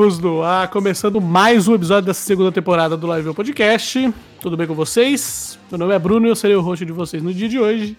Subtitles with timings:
[0.00, 4.14] Estamos no ar, começando mais um episódio dessa segunda temporada do Live Podcast.
[4.40, 5.58] Tudo bem com vocês?
[5.70, 7.98] Meu nome é Bruno e eu serei o host de vocês no dia de hoje.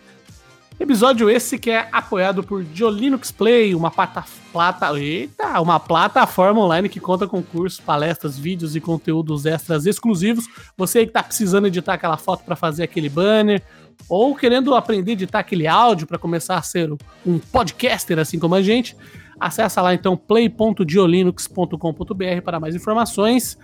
[0.80, 6.90] Episódio esse que é apoiado por Diolinux Play, uma plata, plata, eita, uma plataforma online
[6.90, 10.48] que conta com cursos, palestras, vídeos e conteúdos extras exclusivos.
[10.76, 13.62] Você aí que tá precisando editar aquela foto para fazer aquele banner,
[14.10, 16.92] ou querendo aprender a editar aquele áudio para começar a ser
[17.24, 18.98] um podcaster assim como a gente,
[19.42, 23.58] acessa lá então play.diolinux.com.br para mais informações.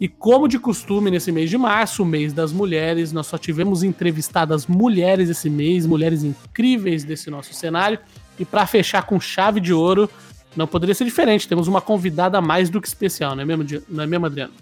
[0.00, 4.66] E como de costume, nesse mês de março, mês das mulheres, nós só tivemos entrevistadas
[4.66, 8.00] mulheres esse mês, mulheres incríveis desse nosso cenário.
[8.38, 10.10] E para fechar com chave de ouro,
[10.56, 14.02] não poderia ser diferente, temos uma convidada mais do que especial, não é mesmo, não
[14.02, 14.52] é mesmo Adriano?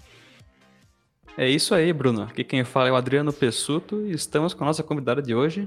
[1.37, 2.25] É isso aí, Bruno.
[2.25, 5.67] Aqui quem fala é o Adriano Pessuto e estamos com a nossa convidada de hoje.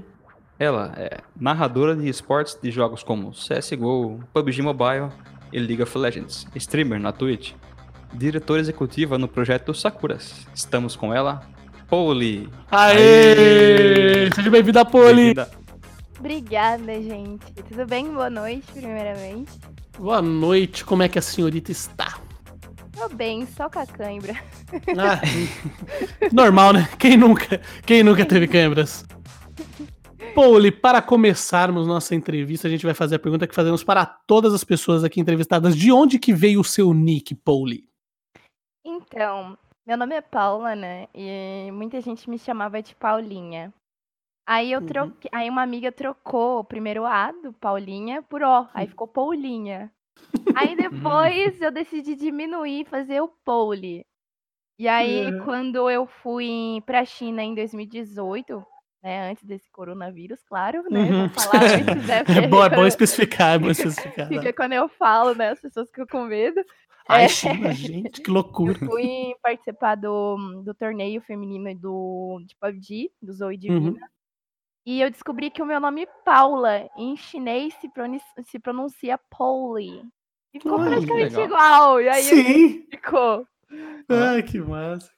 [0.58, 5.10] Ela é narradora de esportes de jogos como CSGO, PUBG Mobile
[5.52, 7.52] e League of Legends, streamer na Twitch,
[8.12, 10.46] diretora executiva no projeto Sakuras.
[10.54, 11.46] Estamos com ela,
[11.88, 12.48] Poli.
[12.70, 12.96] Aê!
[12.96, 14.34] Aê!
[14.34, 15.34] Seja bem-vinda, Poli!
[15.34, 15.46] Bem
[16.18, 17.52] Obrigada, gente.
[17.68, 18.10] Tudo bem?
[18.10, 19.52] Boa noite, primeiramente.
[19.98, 22.18] Boa noite, como é que a senhorita está?
[22.92, 24.34] Tô bem, só com a cãibra.
[24.98, 25.20] Ah,
[26.32, 26.88] normal, né?
[26.98, 29.04] Quem nunca, quem nunca teve câimbras?
[30.36, 34.52] Pauli, para começarmos nossa entrevista, a gente vai fazer a pergunta que fazemos para todas
[34.52, 35.74] as pessoas aqui entrevistadas.
[35.74, 37.88] De onde que veio o seu nick, Pauli?
[38.84, 39.56] Então,
[39.86, 41.08] meu nome é Paula, né?
[41.14, 43.72] E muita gente me chamava de Paulinha.
[44.46, 45.38] Aí eu troquei, uhum.
[45.40, 49.90] aí uma amiga trocou o primeiro A do Paulinha por O, aí ficou Paulinha.
[50.56, 54.02] Aí depois eu decidi diminuir, fazer o pole.
[54.78, 55.44] E aí, uhum.
[55.44, 58.64] quando eu fui pra China em 2018,
[59.06, 60.98] né, antes desse coronavírus, claro, né?
[60.98, 61.28] Uhum.
[61.28, 64.26] Falar antes, né, é, bom, é bom especificar, é bom especificar.
[64.26, 65.50] Fica quando eu falo, né?
[65.50, 66.60] As pessoas ficam com medo.
[67.08, 67.28] Ai, é.
[67.28, 68.76] China, gente, que loucura.
[68.82, 73.90] Eu fui participar do, do torneio feminino do, de PUBG, do Zoe Divina.
[73.90, 74.08] Uhum.
[74.84, 80.02] E eu descobri que o meu nome Paula, em chinês, se, pronuncia, se pronuncia Pauli.
[80.52, 82.00] E ficou Ai, praticamente igual.
[82.00, 82.86] E aí Sim.
[82.90, 83.46] ficou.
[84.08, 85.12] Ai, que massa.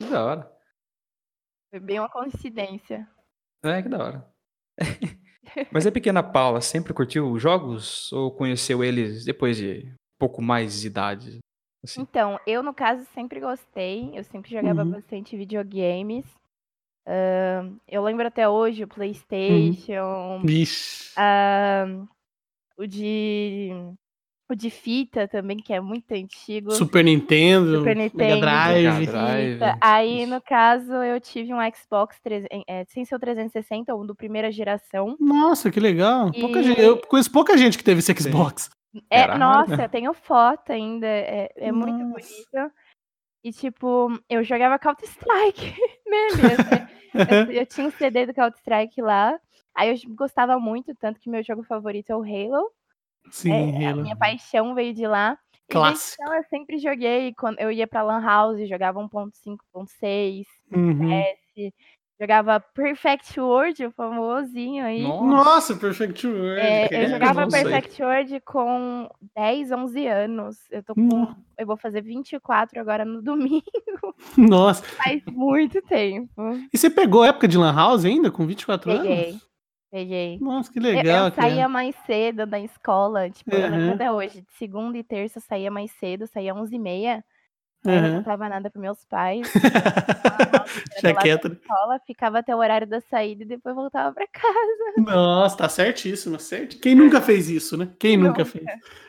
[0.00, 0.51] Que da hora.
[1.72, 3.08] Foi bem uma coincidência.
[3.64, 4.34] É, que da hora.
[5.72, 10.86] Mas a pequena Paula sempre curtiu jogos ou conheceu eles depois de pouco mais de
[10.86, 11.38] idade?
[11.82, 12.02] Assim?
[12.02, 14.90] Então, eu no caso sempre gostei, eu sempre jogava uhum.
[14.90, 16.26] bastante videogames.
[17.08, 18.94] Uh, eu lembro até hoje o uhum.
[18.94, 20.44] PlayStation, uhum.
[21.16, 22.08] uh,
[22.76, 23.70] o de
[24.52, 26.72] o de fita também, que é muito antigo.
[26.72, 29.06] Super Nintendo, Super Nintendo Mega Drive.
[29.06, 29.58] Drive.
[29.80, 34.14] Aí, no caso, eu tive um Xbox 3, é, sem ser o 360, um do
[34.14, 35.16] primeira geração.
[35.18, 36.30] Nossa, que legal.
[36.34, 36.40] E...
[36.40, 38.70] Pouca gente, eu conheço pouca gente que teve esse Xbox.
[39.10, 41.06] É, nossa, eu tenho foto ainda.
[41.06, 42.72] É, é muito bonito.
[43.44, 45.74] E, tipo, eu jogava Counter-Strike
[46.06, 47.48] nele.
[47.48, 49.38] eu, eu tinha um CD do Counter-Strike lá.
[49.74, 52.70] Aí eu gostava muito, tanto que meu jogo favorito é o Halo.
[53.30, 55.38] Sim, é, A minha paixão veio de lá.
[55.70, 56.22] Clássico.
[56.22, 60.98] Então eu sempre joguei, quando eu ia pra Lan House, jogava 1.5.6, uhum.
[60.98, 61.72] PS,
[62.20, 65.02] jogava Perfect World, o famosinho aí.
[65.02, 66.60] Nossa, Perfect World.
[66.60, 70.56] É, eu jogava Perfect World com 10, 11 anos.
[70.70, 71.34] Eu tô com, uhum.
[71.58, 73.62] eu vou fazer 24 agora no domingo.
[74.36, 74.84] Nossa.
[74.84, 76.30] Faz muito tempo.
[76.72, 79.30] E você pegou a época de Lan House ainda com 24 Peguei.
[79.30, 79.51] anos?
[79.92, 80.38] Peguei.
[80.40, 81.24] Nossa, que legal.
[81.24, 83.92] Eu, eu saía mais cedo da escola, tipo, uhum.
[83.92, 84.40] até hoje.
[84.40, 87.22] De segunda e terça eu saía mais cedo, saía 11h30.
[87.84, 88.00] Uhum.
[88.00, 89.52] não contava nada para meus pais.
[91.02, 91.48] Jaqueta.
[91.48, 95.14] escola, ficava até o horário da saída e depois voltava para casa.
[95.14, 96.78] Nossa, tá certíssimo, certo?
[96.78, 97.90] Quem nunca fez isso, né?
[97.98, 98.64] Quem nunca, nunca fez?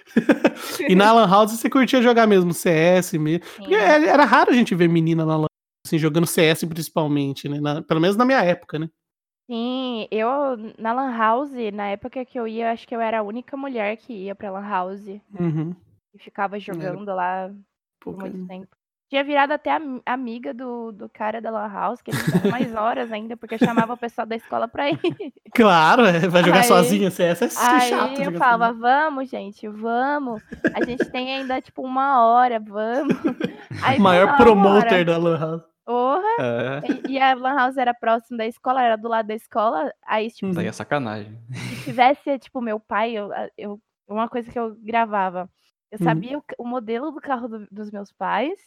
[0.89, 3.45] e na Lan House você curtia jogar mesmo CS mesmo.
[3.55, 5.47] Porque era raro a gente ver menina na Lan
[5.87, 7.61] assim, jogando CS principalmente, né?
[7.61, 8.89] Na, pelo menos na minha época, né?
[9.53, 10.27] Sim, eu
[10.79, 13.95] na lan house, na época que eu ia, acho que eu era a única mulher
[13.97, 15.05] que ia pra lan house
[15.39, 15.75] Uhum.
[16.15, 17.51] e ficava jogando lá
[18.01, 18.75] por muito tempo.
[19.11, 19.69] Tinha virado até
[20.07, 23.59] amiga do, do cara da lan house, que ele me mais horas ainda, porque eu
[23.59, 24.99] chamava o pessoal da escola pra ir.
[25.53, 30.41] Claro, é, vai jogar Aí- sozinha, CS é Aí chato eu falava, vamos, gente, vamos.
[30.73, 33.13] A gente tem ainda, tipo, uma hora, vamos.
[33.83, 35.72] Aí Maior promoter da Lan House.
[35.85, 36.23] Porra!
[36.39, 37.09] É.
[37.09, 39.93] E, e, a Lan House era próximo da escola, era do lado da escola.
[40.05, 40.53] Aí, tipo.
[40.53, 41.37] Daí é sacanagem.
[41.51, 45.49] Se tivesse, tipo, meu pai, eu, eu, uma coisa que eu gravava.
[45.91, 46.05] Eu uhum.
[46.05, 48.57] sabia o, o, modelo do carro do, dos meus pais,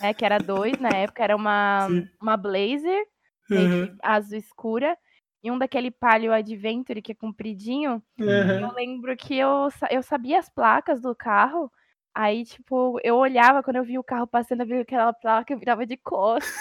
[0.00, 0.12] né?
[0.12, 1.88] Que era dois na época, era uma,
[2.20, 3.06] uma Blazer
[3.50, 3.96] uhum.
[4.02, 4.96] azul escura
[5.42, 8.02] e um daquele Palio Adventure que é compridinho.
[8.18, 8.60] Uhum.
[8.60, 11.70] Eu lembro que eu, eu sabia as placas do carro,
[12.14, 15.58] Aí, tipo, eu olhava quando eu via o carro passando, eu via aquela placa, eu
[15.58, 16.52] virava de costas.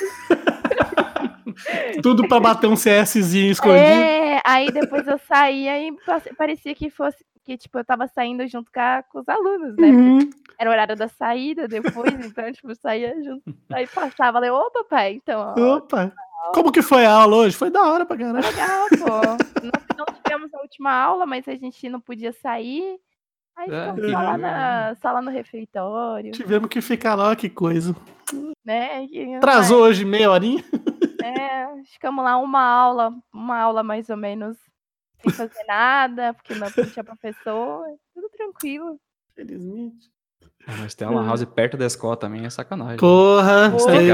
[2.02, 3.80] Tudo pra bater um CSzinho escondido.
[3.86, 5.96] É, aí depois eu saía e
[6.38, 9.88] parecia que fosse que tipo eu tava saindo junto com, a- com os alunos, né?
[9.90, 10.30] Uhum.
[10.58, 13.44] Era o horário da saída depois, então tipo eu saía junto.
[13.72, 16.12] Aí passava, falei, ô papai, então, ó, Opa!
[16.54, 17.56] Como que foi a aula hoje?
[17.56, 18.46] Foi da hora pra caralho.
[18.46, 19.62] legal, pô.
[19.64, 22.98] Não, não tivemos a última aula, mas a gente não podia sair.
[23.56, 27.50] Aí É, ficamos só lá, na, só lá no refeitório, Tivemos que ficar lá, que
[27.50, 27.96] coisa.
[28.66, 29.06] né?
[29.06, 30.64] E- Atrasou hoje meia horinha.
[31.22, 34.58] É, ficamos lá uma aula, uma aula mais ou menos
[35.22, 39.00] sem fazer nada, porque não tinha professor, tudo tranquilo.
[39.36, 40.12] Felizmente.
[40.68, 42.98] Ah, Mas tem uma lan house perto da escola também, é sacanagem.
[42.98, 44.08] Porra, isso aí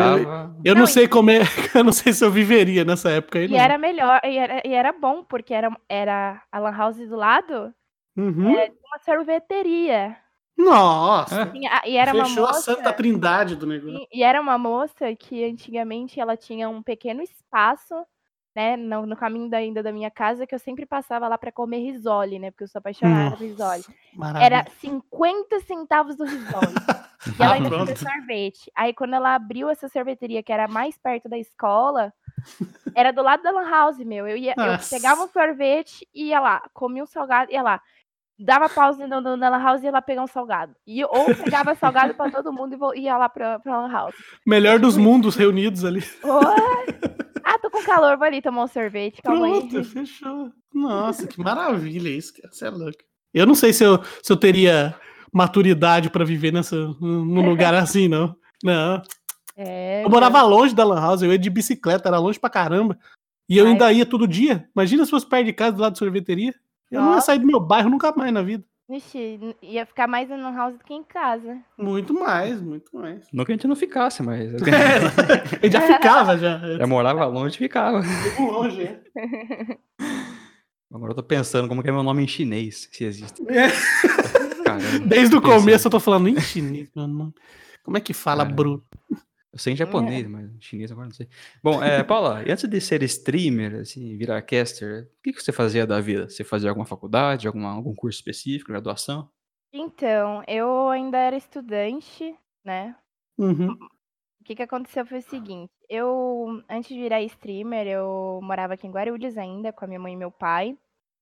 [0.64, 1.40] eu, não Não, sei como é.
[1.76, 3.46] Eu não sei se eu viveria nessa época aí.
[3.46, 3.58] E não.
[3.58, 7.74] era melhor, e era, e era bom, porque era, era a lan house do lado,
[8.20, 8.50] Uhum.
[8.58, 10.18] é, uma sorveteria.
[10.58, 11.42] Nossa!
[11.42, 11.46] É.
[11.48, 13.98] Tinha- e era uma Fechou a moça, santa trindade do negócio.
[14.12, 17.96] e, e era uma moça que antigamente ela tinha um pequeno espaço,
[18.56, 21.52] né, no, no caminho da, ainda da minha casa, que eu sempre passava lá para
[21.52, 23.78] comer risole, né, porque eu sou apaixonada por risole.
[23.78, 24.46] Nossa, maravilha.
[24.46, 26.76] Era 50 centavos do risole.
[27.40, 28.70] E ela Ah, ainda sorvete.
[28.76, 32.12] Aí quando ela abriu essa sorveteria, que era mais perto da escola,
[32.96, 34.28] era do lado da lan house, meu.
[34.28, 34.90] Eu, ia, eu Nossa.
[34.94, 37.82] pegava um sorvete, ia lá, comia um salgado, ia lá.
[38.40, 40.74] Dava pausa no, no, na lan house e ia lá pegar um salgado.
[40.88, 44.16] E, ou pegava salgado pra todo mundo e ia lá pra, pra lan house.
[44.48, 46.02] Melhor dos mundos reunidos ali.
[46.24, 47.00] Oi!
[47.44, 49.84] Ah, tô com calor, vou ali tomar um sorvete, calma Pronto, aí.
[49.84, 50.52] fechou.
[50.74, 52.32] Nossa, que maravilha isso.
[52.52, 52.98] Você é louco.
[53.34, 54.96] Eu não sei se eu, se eu teria
[55.34, 58.36] maturidade pra viver nessa, num lugar assim, não.
[58.64, 59.02] Não.
[59.58, 62.98] É, Eu morava longe da Lan House, eu ia de bicicleta, era longe pra caramba.
[63.50, 63.72] E eu Ai.
[63.72, 64.70] ainda ia todo dia.
[64.76, 66.54] Imagina se fosse perto de casa, do lado da sorveteria.
[66.92, 68.64] Eu não ia sair do meu bairro nunca mais na vida.
[68.90, 71.60] Vixe, ia ficar mais lan house do que em casa.
[71.78, 73.28] Muito mais, muito mais.
[73.32, 74.52] Não que a gente não ficasse, mas.
[75.62, 76.58] Eu já ficava, já.
[76.58, 78.02] Eu morava longe e ficava.
[78.40, 79.02] Longe, é.
[80.92, 83.44] Agora eu tô pensando como que é meu nome em chinês, se existe.
[83.48, 83.68] É.
[84.64, 85.06] Caramba.
[85.06, 85.60] Desde o Pensando.
[85.60, 87.32] começo eu tô falando em chinês, meu nome.
[87.84, 88.56] Como é que fala, Cara.
[88.56, 88.84] Bruno?
[89.52, 91.28] Eu sei em japonês, mas em chinês agora não sei.
[91.64, 95.88] Bom, é, Paula, antes de ser streamer, assim, virar caster, o que, que você fazia
[95.88, 96.30] da vida?
[96.30, 99.30] Você fazia alguma faculdade, alguma, algum curso específico, graduação?
[99.74, 102.96] Então, eu ainda era estudante, né?
[103.38, 103.72] Uhum.
[103.72, 108.86] O que que aconteceu foi o seguinte, eu, antes de virar streamer, eu morava aqui
[108.86, 110.78] em Guarulhos ainda, com a minha mãe e meu pai.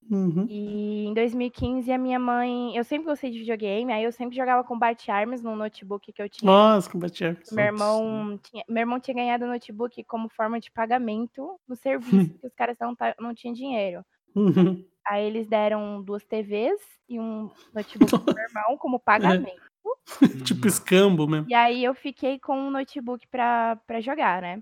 [0.09, 0.45] Uhum.
[0.49, 4.63] E em 2015 a minha mãe, eu sempre gostei de videogame, aí eu sempre jogava
[4.63, 6.49] com Bart Arms no notebook que eu tinha.
[6.49, 7.37] Nossa, como batia.
[7.51, 12.29] Meu irmão, tinha, meu irmão tinha ganhado o notebook como forma de pagamento no serviço,
[12.33, 14.03] porque os caras não, não tinham dinheiro.
[14.35, 14.85] Uhum.
[15.05, 19.67] Aí eles deram duas TVs e um notebook pro meu irmão como pagamento.
[20.45, 21.47] Tipo escambo mesmo.
[21.49, 24.61] E aí eu fiquei com um notebook pra, pra jogar, né?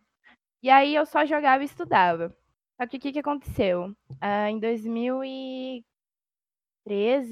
[0.61, 2.35] E aí eu só jogava e estudava.
[2.77, 3.93] Só que o que, que aconteceu?
[4.19, 5.83] Ah, em 2013,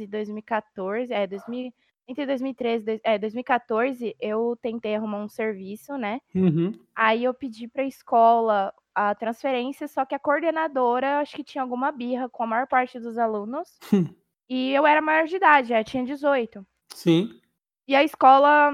[0.07, 1.71] 2014, é, 2000,
[2.07, 6.19] entre 2013 dois- é, 2014, eu tentei arrumar um serviço, né?
[6.33, 6.71] Uhum.
[6.95, 11.91] Aí eu pedi pra escola a transferência, só que a coordenadora, acho que tinha alguma
[11.91, 13.77] birra com a maior parte dos alunos.
[13.93, 14.13] Hum.
[14.49, 16.65] e eu era maior de idade, já tinha 18.
[16.93, 17.39] Sim.
[17.87, 18.71] E a escola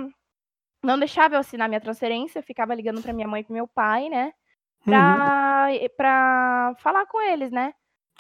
[0.84, 3.68] não deixava eu assinar minha transferência, eu ficava ligando pra minha mãe e pro meu
[3.68, 4.34] pai, né?
[4.86, 4.94] Uhum.
[4.94, 5.68] Pra,
[5.98, 7.74] pra falar com eles, né?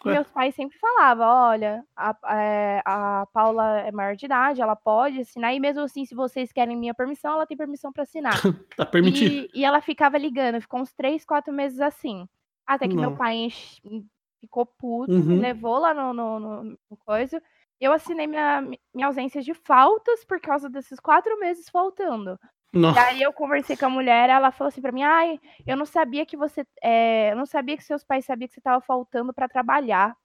[0.05, 0.13] Ué.
[0.13, 5.19] meus pais sempre falavam, olha, a, é, a Paula é maior de idade, ela pode
[5.19, 8.31] assinar, e mesmo assim, se vocês querem minha permissão, ela tem permissão pra assinar.
[8.77, 9.49] Tá permitido.
[9.53, 12.25] E, e ela ficava ligando, ficou uns três, quatro meses assim.
[12.65, 13.17] Até que meu Não.
[13.17, 13.81] pai enche-
[14.39, 15.19] ficou puto, Uhum.
[15.21, 17.43] me levou lá no, no, no- no coisa.
[17.81, 18.61] Eu assinei minha,
[18.93, 22.39] minha ausência de faltas por causa desses quatro meses faltando.
[22.73, 23.01] E Nossa.
[23.01, 26.25] aí eu conversei com a mulher, ela falou assim pra mim, ai, eu não sabia
[26.25, 26.65] que você.
[26.81, 30.15] é, eu não sabia que seus pais sabiam que você tava faltando pra trabalhar.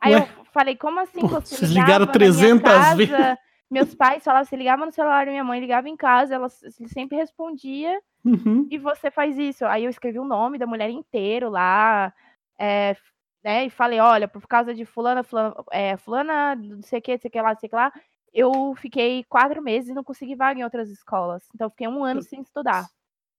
[0.00, 0.22] Aí Ué?
[0.38, 1.20] eu falei, como assim?
[1.20, 3.14] Pô, você vocês ligaram na minha 300 casa, vezes.
[3.70, 7.16] Meus pais falavam, você ligava no celular da minha mãe, ligava em casa, ela sempre
[7.16, 8.66] respondia Uhum.
[8.70, 9.64] e você faz isso.
[9.64, 12.12] Aí eu escrevi o nome da mulher inteiro lá,
[12.58, 12.96] é,
[13.44, 13.64] né?
[13.66, 17.20] E falei, olha, por causa de fulana, fulana, é, fulana, não sei o que, não
[17.20, 17.92] sei o que lá, não sei o que lá,
[18.32, 21.44] eu fiquei quatro meses e não consegui vaga em outras escolas.
[21.54, 22.90] Então eu fiquei um ano sem estudar.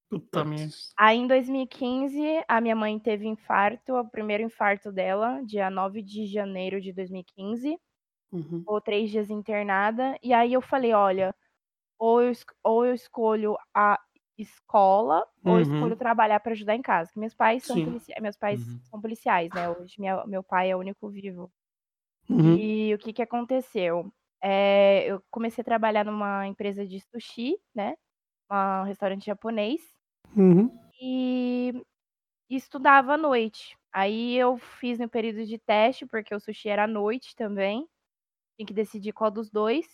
[0.08, 0.76] Puta merda.
[0.96, 6.26] Aí em 2015, a minha mãe teve infarto, o primeiro infarto dela, dia 9 de
[6.26, 7.78] janeiro de 2015
[8.32, 8.66] Uhum.
[8.66, 10.18] ou três dias internada.
[10.22, 11.34] E aí eu falei, olha,
[11.98, 12.32] ou eu,
[12.64, 13.98] ou eu escolho a
[14.38, 15.62] escola, ou eu Uhum.
[15.62, 17.12] escolho trabalhar para ajudar em casa.
[17.12, 17.82] que Meus pais são Sim.
[17.82, 18.82] policiais, meus pais Uhum.
[18.84, 19.70] são policiais, né?
[19.70, 21.52] Hoje minha- meu pai é o único vivo.
[22.28, 22.66] Uhum.
[22.66, 24.12] E o que que aconteceu?
[24.42, 27.94] É, eu comecei a trabalhar numa empresa de sushi, né?
[28.50, 29.80] Um restaurante japonês.
[30.36, 30.70] Uhum.
[31.00, 31.72] E,
[32.50, 33.76] estudava à noite.
[33.92, 37.86] Aí eu fiz no período de teste, porque o sushi era à noite também.
[38.56, 39.86] Tinha que decidir qual dos dois.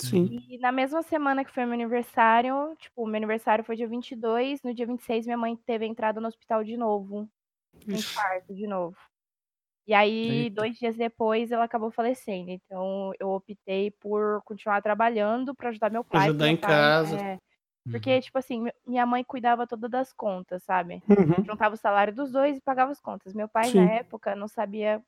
[0.00, 0.40] Sim.
[0.48, 4.74] E na mesma semana que foi meu aniversário, tipo, meu aniversário foi dia 22, no
[4.74, 7.28] dia 26 minha mãe teve entrada no hospital de novo.
[7.86, 7.94] Ixi.
[7.94, 8.96] infarto de novo.
[9.86, 10.54] E aí, Eita.
[10.62, 12.50] dois dias depois, ela acabou falecendo.
[12.50, 16.28] Então, eu optei por continuar trabalhando para ajudar meu pai.
[16.28, 17.16] Ajudar meu em pai- casa.
[17.20, 17.38] é,
[17.90, 21.02] porque, tipo assim, mi- minha mãe cuidava toda das contas, sabe?
[21.08, 21.44] Uhum.
[21.44, 23.34] Juntava o salário dos dois e pagava as contas.
[23.34, 23.84] Meu pai, Sim.
[23.84, 25.02] na época, não sabia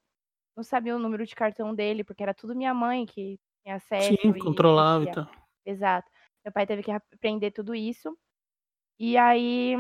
[0.57, 4.09] não sabia o número de cartão dele, porque era tudo minha mãe que tinha acesso.
[4.23, 5.27] Sim, e controlava e tal.
[5.67, 6.11] Exato.
[6.43, 8.17] Meu pai teve que aprender tudo isso.
[8.99, 9.75] E aí,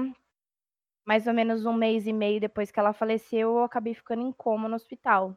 [1.06, 4.32] mais ou menos um mês e meio depois que ela faleceu, eu acabei ficando em
[4.32, 5.36] coma no hospital,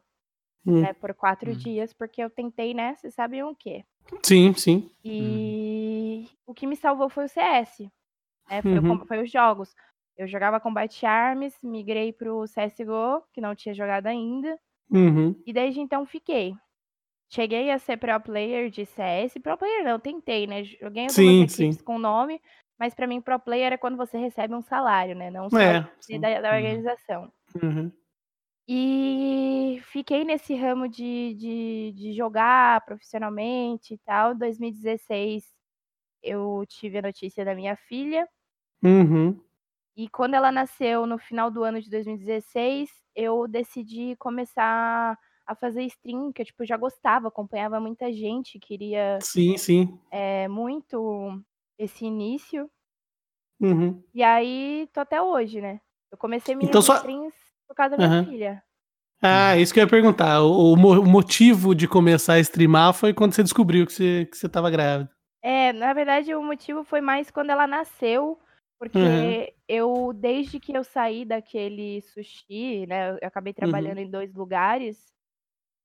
[0.66, 0.82] Hum.
[0.82, 1.54] né, por quatro Hum.
[1.54, 3.84] dias, porque eu tentei, né, vocês sabem o quê?
[4.22, 4.90] Sim, sim.
[5.04, 7.90] E o que me salvou foi o CS,
[8.48, 8.98] né, foi, o Uhum.
[8.98, 9.74] com- foi os jogos.
[10.16, 14.58] Eu jogava Combat Arms, migrei pro CSGO, que não tinha jogado ainda,
[14.90, 15.34] Uhum.
[15.46, 16.54] e desde então fiquei.
[17.32, 19.38] Cheguei a ser pro player de CS.
[19.40, 20.64] Pro player não, tentei, né?
[20.64, 21.84] Joguei algumas Sim, equipes sim.
[21.84, 22.42] com nome,
[22.80, 25.30] mas pra mim pro player é quando você recebe um salário, né?
[25.30, 25.80] Não só É,
[26.20, 26.56] da, da Uhum.
[26.56, 27.32] organização.
[27.62, 27.92] Uhum.
[28.68, 34.32] E fiquei nesse ramo de, de, de jogar profissionalmente e tal.
[34.32, 35.44] Em 2016
[36.22, 38.28] eu tive a notícia da minha filha.
[38.82, 39.40] Uhum.
[39.96, 45.82] E quando ela nasceu, no final do ano de 2016, eu decidi começar a fazer
[45.84, 49.98] stream, que eu tipo, já gostava, acompanhava muita gente, queria Sim, sim.
[50.10, 51.42] é, muito
[51.80, 52.70] esse início.
[53.60, 54.02] Uhum.
[54.14, 55.80] E aí, tô até hoje, né?
[56.12, 57.00] Eu comecei minhas Então só-
[57.66, 58.24] por causa da minha Aham.
[58.30, 58.62] filha.
[59.22, 60.42] Ah, isso que eu ia perguntar.
[60.42, 64.26] O, o mo- o motivo de começar a streamar foi quando você descobriu que você,
[64.30, 65.10] que você tava grávida.
[65.42, 68.38] É, na verdade, o motivo foi mais quando ela nasceu,
[68.78, 69.46] porque Uhum.
[69.68, 73.10] eu, desde que eu saí daquele sushi, né?
[73.12, 75.06] Eu acabei trabalhando em dois lugares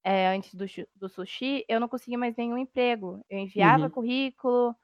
[0.04, 3.24] é, antes do, do sushi, eu não consegui mais nenhum emprego.
[3.30, 3.90] Eu enviava Uhum.
[3.90, 4.76] currículo,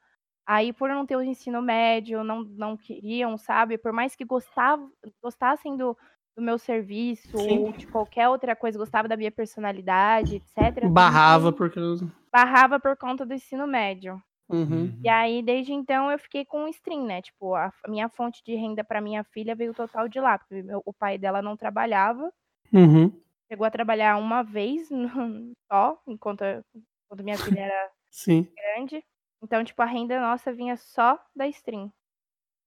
[0.46, 3.78] aí por não ter o ensino médio, não, não queriam, sabe?
[3.78, 4.90] Por mais que gostavam,
[5.22, 5.96] gostassem do,
[6.36, 7.58] do meu serviço Sim.
[7.58, 10.88] ou de qualquer outra coisa, gostava da minha personalidade, etc.
[10.90, 12.12] Barrava ninguém por causa.
[12.32, 14.20] barrava por conta do ensino médio.
[14.48, 14.98] Uhum.
[15.02, 17.22] E aí, desde então, eu fiquei com o stream, né?
[17.22, 20.82] Tipo, a minha fonte de renda para minha filha veio total de lá, porque meu-
[20.84, 22.30] o pai dela não trabalhava,
[22.72, 23.10] Uhum.
[23.50, 24.90] chegou a trabalhar uma vez
[25.30, 28.46] no- só, enquanto, enquanto minha filha era Sim.
[28.54, 29.02] grande.
[29.42, 31.92] Então, tipo, a renda nossa vinha só da stream.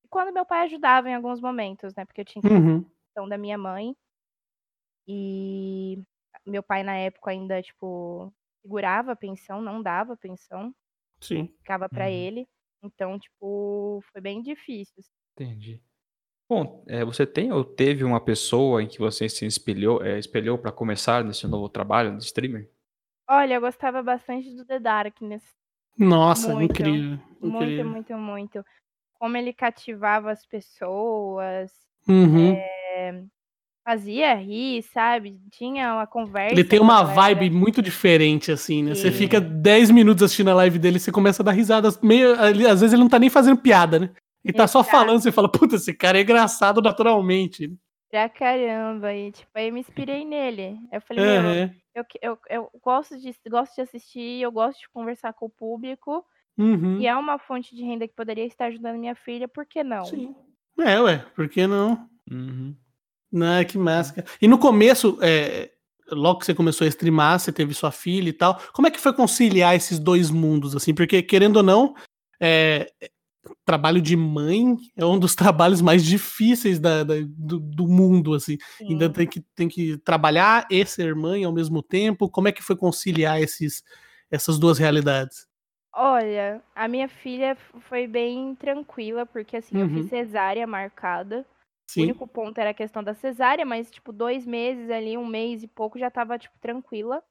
[0.06, 2.06] E quando meu pai ajudava em alguns momentos, né?
[2.06, 2.86] Porque eu tinha que fazer Uhum.
[3.08, 3.96] questão da minha mãe.
[5.08, 6.02] E
[6.46, 10.74] meu pai, na época, ainda, tipo, segurava a pensão, não dava a pensão,
[11.20, 11.54] Sim.
[11.60, 12.12] ficava para Uhum.
[12.12, 12.48] ele.
[12.84, 15.04] Então, tipo, foi bem difícil.
[15.34, 15.82] Entendi.
[16.50, 20.58] Bom, é, você tem ou teve uma pessoa em que você se espelhou, é, espelhou
[20.58, 22.72] para começar nesse novo trabalho de streamer?
[23.30, 25.44] Olha, eu gostava bastante do The Darkness.
[25.98, 26.72] Nossa, Muito.
[26.72, 27.20] incrível.
[27.42, 27.86] Muito, incrível.
[27.86, 28.66] muito, muito.
[29.20, 31.72] Como ele cativava as pessoas,
[32.08, 32.54] Uhum.
[32.54, 33.24] eh,
[33.86, 35.40] fazia rir, sabe?
[35.52, 36.54] Tinha uma conversa.
[36.54, 38.96] Ele tem uma vibe muito diferente, assim, né?
[38.96, 42.34] Você fica 10 minutos assistindo a live dele e você começa a dar risadas meio.
[42.34, 44.10] Às vezes ele não tá nem fazendo piada, né?
[44.44, 47.72] Ele tá só falando, você fala, puta, esse cara é engraçado naturalmente.
[48.12, 49.14] Pra caramba.
[49.14, 50.78] E, tipo, aí eu me inspirei nele.
[50.92, 51.72] Eu falei, meu, Aham.
[51.96, 55.50] Eu, que- eu, eu gosto, de, gosto de assistir, eu gosto de conversar com o
[55.50, 56.24] público.
[56.58, 57.00] Uhum.
[57.00, 60.06] E é uma fonte de renda que poderia estar ajudando minha filha, por que não?
[60.06, 60.36] Sim.
[60.80, 62.10] É, ué, por que não?
[62.30, 62.76] Uhum.
[63.32, 64.28] Não, que máscara.
[64.42, 65.72] E no começo, é,
[66.12, 68.60] logo que você começou a streamar, você teve sua filha e tal.
[68.74, 70.94] Como é que foi conciliar esses dois mundos, assim?
[70.94, 71.96] Porque, querendo ou não,
[72.40, 72.92] é,
[73.66, 78.58] trabalho de mãe é um dos trabalhos mais difíceis da, da- do, do mundo, assim.
[78.82, 79.14] Ainda Sim.
[79.14, 82.30] tem que, tem que trabalhar e ser mãe ao mesmo tempo.
[82.30, 83.84] Como é que foi conciliar esses,
[84.32, 85.48] essas duas realidades?
[85.94, 87.56] Olha, a minha filha
[87.88, 89.94] foi bem tranquila, porque assim, eu Uhum.
[89.96, 91.46] fiz cesárea marcada.
[91.88, 92.02] O Sim.
[92.04, 95.68] único ponto era a questão da cesárea, mas, tipo, dois meses ali, um mês e
[95.68, 97.24] pouco, já tava, tipo, tranquila.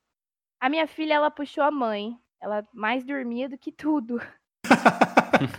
[0.60, 2.16] A minha filha, ela puxou a mãe.
[2.40, 4.18] Ela mais dormia do que tudo.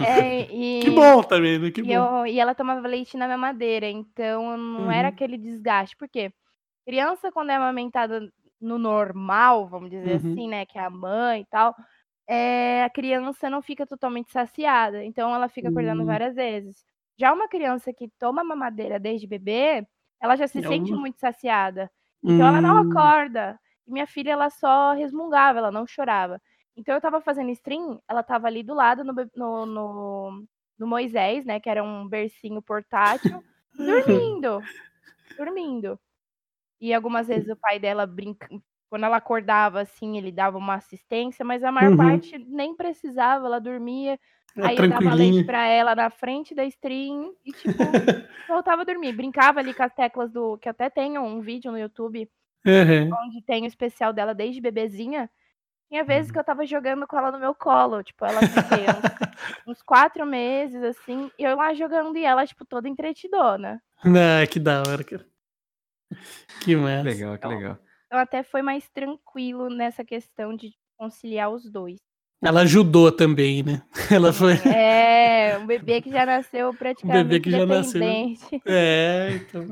[0.01, 1.71] É, e, Que bom também, né?
[1.71, 1.93] Que e, bom.
[1.93, 5.09] eu- e ela tomava leite na mamadeira, então não era Uhum.
[5.09, 5.95] aquele desgaste.
[5.97, 6.33] Por quê?
[6.85, 10.17] Criança, quando é amamentada no normal, vamos dizer Uhum.
[10.17, 11.75] assim, né, que é a mãe e tal,
[12.29, 16.05] é, a criança não fica totalmente saciada, então ela fica acordando Hum.
[16.05, 16.83] várias vezes.
[17.17, 19.85] Já uma criança que toma mamadeira desde bebê,
[20.21, 21.91] ela já se É sente muito saciada.
[22.25, 22.79] Então ela não Hum.
[22.79, 23.59] acorda.
[23.87, 26.41] E minha filha, ela só resmungava, ela não chorava.
[26.75, 30.45] Então eu tava fazendo stream, ela tava ali do lado no, no, no,
[30.77, 31.59] no Moisés, né?
[31.59, 33.43] Que era um bercinho portátil,
[33.79, 34.69] dormindo.
[35.37, 35.99] dormindo.
[36.81, 38.47] E algumas vezes o pai dela brinca.
[38.89, 41.97] Quando ela acordava, assim, ele dava uma assistência, mas a maior Uhum.
[41.97, 44.19] parte nem precisava, ela dormia.
[44.57, 47.99] É aí eu dava leite pra ela na frente da stream e, tipo,
[48.47, 49.13] voltava a dormir.
[49.13, 50.57] Brincava ali com as teclas do.
[50.59, 52.29] Que até tenho um vídeo no YouTube
[52.65, 53.17] Uhum.
[53.25, 55.29] onde tem o especial dela desde bebezinha.
[55.89, 56.33] Tinha vezes Uhum.
[56.33, 58.03] que eu tava jogando com ela no meu colo.
[58.03, 58.49] Tipo, ela quê?
[59.67, 63.81] uns, uns quatro meses, assim, e eu lá jogando e ela, tipo, toda entretidona.
[64.03, 65.25] Ah, que da hora, cara.
[66.63, 67.03] Que massa.
[67.03, 67.77] Legal, que legal.
[68.05, 71.97] Então até foi mais tranquilo nessa questão de conciliar os dois.
[72.43, 73.81] Ela ajudou também, né?
[74.11, 74.53] Ela foi.
[74.71, 78.01] É, um bebê que já nasceu praticamente bebê que já nasceu.
[78.65, 79.67] É, então.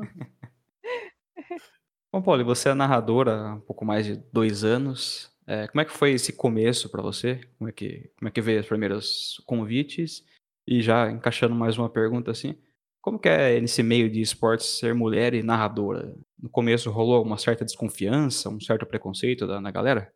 [2.12, 5.30] Bom, Paulo, você é narradora há um pouco mais de dois anos.
[5.46, 7.40] É, como é que foi esse começo para você?
[7.58, 10.24] Como é que como é que veio os primeiros convites?
[10.66, 12.58] E já encaixando mais uma pergunta assim,
[13.02, 16.16] como que é nesse meio de esportes ser mulher e narradora?
[16.38, 20.10] No começo rolou uma certa desconfiança, um certo preconceito da, na galera?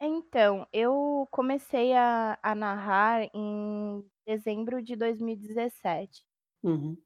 [0.00, 6.24] Então, eu comecei a, a narrar em dezembro de 2017.
[6.62, 6.96] Uhum.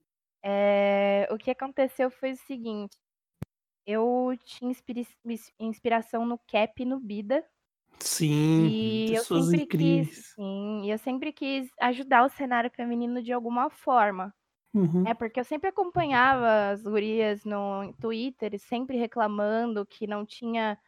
[0.42, 2.96] É, o que aconteceu foi o seguinte:
[3.86, 5.02] eu tinha inspira-
[5.58, 7.44] inspiração no Cap e no Bida.
[8.00, 8.66] Sim.
[8.68, 10.08] E eu pessoas sempre incríveis.
[10.08, 14.34] quis, sim, e eu sempre quis ajudar o cenário feminino de alguma forma.
[14.74, 15.04] Uhum.
[15.06, 20.78] É porque eu sempre acompanhava as gurias no Twitter, sempre reclamando que não tinha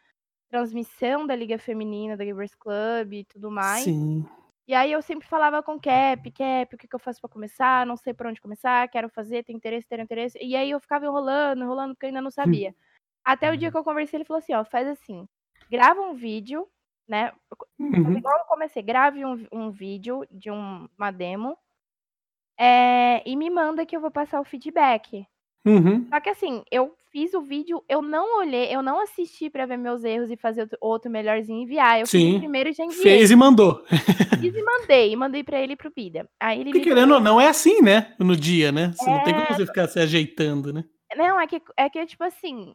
[0.49, 3.85] transmissão da Liga Feminina, da Givers Club e tudo mais.
[3.85, 4.26] Sim.
[4.67, 7.84] E aí eu sempre falava com Cap, Cap, o que, que eu faço pra começar?
[7.87, 10.39] Não sei por onde começar, quero fazer, tem interesse, tem interesse.
[10.41, 12.75] E aí eu ficava enrolando, enrolando, porque eu ainda não sabia.
[13.25, 15.28] Até o dia que eu conversei, ele falou assim, ó, faz assim,
[15.69, 16.69] grava um vídeo,
[17.10, 17.32] né?
[17.78, 18.16] Uhum.
[18.16, 21.56] igual eu comecei, grave um, um vídeo de um- uma demo
[22.58, 25.26] é, e me manda que eu vou passar o feedback.
[25.66, 26.06] Uhum.
[26.08, 29.76] Só que assim, eu fiz o vídeo, eu não olhei, eu não assisti pra ver
[29.76, 32.00] meus erros e fazer outro, melhorzinho e enviar.
[32.00, 32.36] Eu fiz Sim.
[32.36, 33.02] o primeiro e já enviei.
[33.02, 33.82] Fez e mandou.
[34.40, 36.28] Fiz e mandei, e mandei pra ele pro Bida.
[36.38, 38.14] Aí ele Porque querendo ou não, é assim, né?
[38.18, 38.92] No dia, né?
[38.96, 39.54] Você não tem como É.
[39.54, 40.84] você ficar se ajeitando, né?
[41.16, 42.75] Não, é que, é que, tipo assim,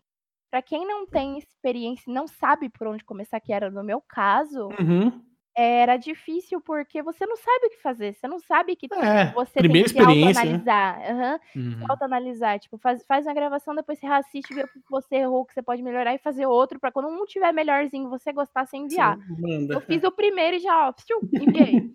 [0.55, 4.69] pra quem não tem experiência não sabe por onde começar, que era no meu caso,
[4.79, 5.21] Uhum.
[5.57, 8.13] Era difícil porque você não sabe o que fazer.
[8.13, 10.01] Você não sabe que É, você tem que né?
[10.05, 11.11] autoanalisar.
[11.11, 11.85] Aham, Uhum.
[11.89, 12.59] autoanalisar.
[12.59, 15.53] Tipo, faz, faz uma gravação, depois você reassiste, vê o que você errou, o que
[15.53, 19.17] você pode melhorar e fazer outro, pra quando um tiver melhorzinho, você gostar, você enviar.
[19.39, 19.75] Manda.
[19.75, 20.93] Eu fiz o primeiro e já, ó,
[21.39, 21.89] enviei.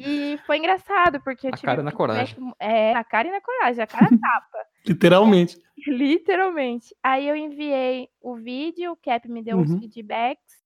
[0.00, 1.66] e foi engraçado, porque eu Na tive.
[1.66, 2.40] cara e na feedback coragem.
[2.40, 4.58] mu- É, na cara e na coragem, a cara a tapa.
[4.86, 5.56] Literalmente.
[5.86, 6.94] Literalmente.
[7.02, 9.78] Aí eu enviei o vídeo, o Cap me deu uns Uhum.
[9.80, 10.57] feedbacks.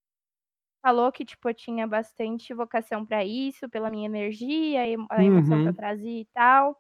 [0.83, 5.25] Falou que, tipo, eu tinha bastante vocação pra isso, pela minha energia, a emo- a
[5.25, 5.77] emoção que eu Uhum.
[5.77, 6.77] trazia e tal.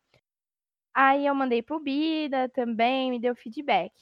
[0.94, 3.92] Aí eu mandei pro Bida também, me deu feedback.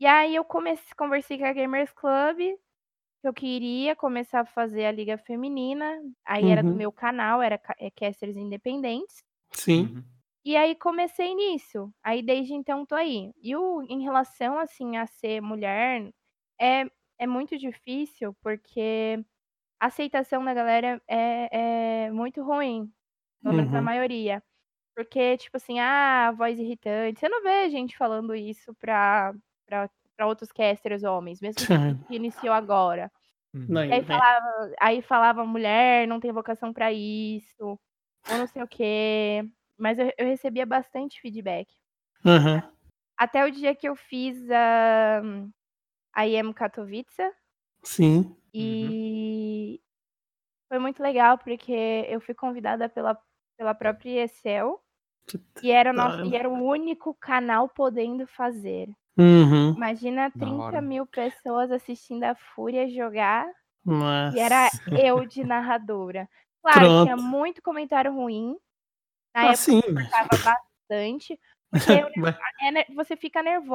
[0.00, 4.86] E aí eu comecei, conversei com a Gamers Club, que eu queria começar a fazer
[4.86, 6.00] a Liga Feminina.
[6.26, 6.76] Aí era do Uhum.
[6.76, 9.24] meu canal, era é, Casters Independentes.
[9.52, 9.94] Sim.
[9.94, 10.04] Uhum.
[10.44, 11.92] E aí comecei nisso.
[12.02, 13.32] Aí desde então tô aí.
[13.42, 16.10] E o, em relação assim a ser mulher,
[16.60, 16.84] é,
[17.22, 19.24] é muito difícil porque
[19.80, 22.92] a aceitação da galera é, é muito ruim,
[23.42, 23.84] pelo menos na Uhum.
[23.84, 24.42] maioria.
[24.96, 27.20] Porque, tipo assim, ah, voz irritante.
[27.20, 29.34] Você não vê gente falando isso pra,
[29.66, 31.74] pra, pra outros casters homens, mesmo que,
[32.10, 33.10] iniciou agora.
[33.54, 34.04] Não, E aí é.
[34.04, 39.44] falava, aí falava mulher não tem vocação pra isso, ou não sei o quê.
[39.78, 41.72] Mas eu, eu recebia bastante feedback.
[42.24, 42.62] Aham.
[43.16, 45.22] Até o dia que eu fiz a
[46.16, 47.32] IEM Katowice.
[47.82, 48.36] Sim.
[48.54, 49.80] E
[50.68, 53.18] foi muito legal, porque eu fui convidada pela,
[53.56, 54.82] pela própria Excel.
[55.62, 58.88] E era, o nosso, e era o único canal podendo fazer.
[59.16, 59.74] Uhum.
[59.76, 60.82] Imagina Da 30 hora.
[60.82, 63.46] mil pessoas assistindo a Fúria jogar.
[63.84, 64.36] Nossa.
[64.36, 64.68] E era
[65.00, 66.28] eu de narradora.
[66.62, 67.22] Claro, tinha Pronto.
[67.22, 68.56] muito comentário ruim.
[69.34, 69.80] Na Ah, época sim.
[69.84, 71.38] eu cortava bastante.
[71.70, 72.36] Porque eu- Mas-
[72.76, 73.74] é você fica nervo,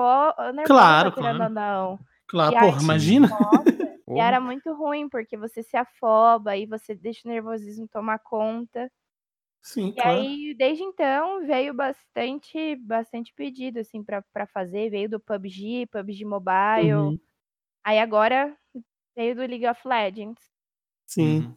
[0.54, 1.44] nervosa, Claro, claro.
[1.44, 2.00] ou não.
[2.28, 3.28] Claro, E porra, imagina.
[3.28, 8.20] Nossa, e era muito ruim, porque você se afoba e você deixa o nervosismo tomar
[8.20, 8.92] conta.
[9.62, 10.20] Sim, E claro.
[10.20, 14.90] aí, desde então, veio bastante, bastante pedido, assim, pra, pra fazer.
[14.90, 16.94] Veio do PUBG, PUBG Mobile.
[16.94, 17.20] Uhum.
[17.84, 18.56] Aí agora
[19.16, 20.42] veio do League of Legends.
[21.06, 21.40] Sim.
[21.40, 21.56] Uhum.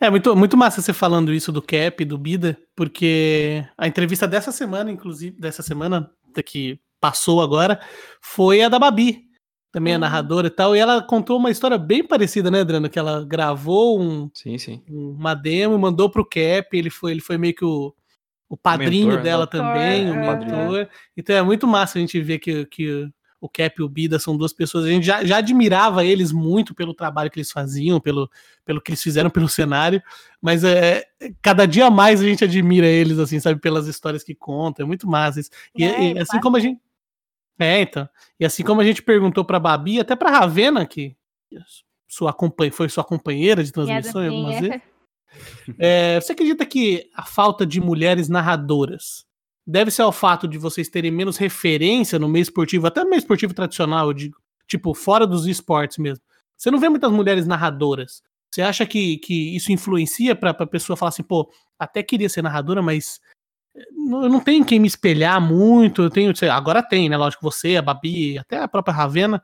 [0.00, 4.52] É muito, muito massa você falando isso do Cap, do Bida, porque a entrevista dessa
[4.52, 7.80] semana, inclusive, dessa semana, da que passou agora,
[8.20, 9.25] foi a da Babi.
[9.72, 12.88] Também é narradora e tal, e ela contou uma história bem parecida, né, Adriano?
[12.88, 14.82] Que ela gravou um, sim, sim.
[14.88, 17.94] uma demo, mandou pro Cap, ele foi, ele foi meio que o,
[18.48, 19.50] o padrinho mentor, dela né?
[19.50, 20.88] também, o mentor.
[21.16, 24.36] Então é muito massa a gente ver que, que o Cap e o Bida são
[24.36, 24.84] duas pessoas.
[24.84, 28.30] A gente já, já admirava eles muito pelo trabalho que eles faziam, pelo,
[28.64, 30.02] pelo que eles fizeram pelo cenário,
[30.40, 31.04] mas é,
[31.42, 34.84] cada dia mais a gente admira eles, assim, sabe, pelas histórias que contam.
[34.84, 35.50] É muito massa isso.
[35.76, 36.80] E, é, e assim como a gente.
[37.58, 38.08] É, então.
[38.38, 41.16] E assim como a gente perguntou pra Babi, até pra Ravena, que
[42.06, 42.70] sua companhe...
[42.70, 44.80] foi sua companheira de transmissão algumas vezes.
[45.78, 49.26] É, você acredita que a falta de mulheres narradoras
[49.66, 53.18] deve ser ao fato de vocês terem menos referência no meio esportivo, até no meio
[53.18, 56.22] esportivo tradicional, eu digo, tipo, fora dos esportes mesmo?
[56.56, 58.22] Você não vê muitas mulheres narradoras.
[58.50, 62.42] Você acha que, que isso influencia pra, pra pessoa falar assim, pô, até queria ser
[62.42, 63.20] narradora, mas
[63.76, 67.16] eu não tenho quem me espelhar muito, eu tenho, sei, agora tem, né?
[67.16, 69.42] Lógico, você, a Babi, até a própria Ravena,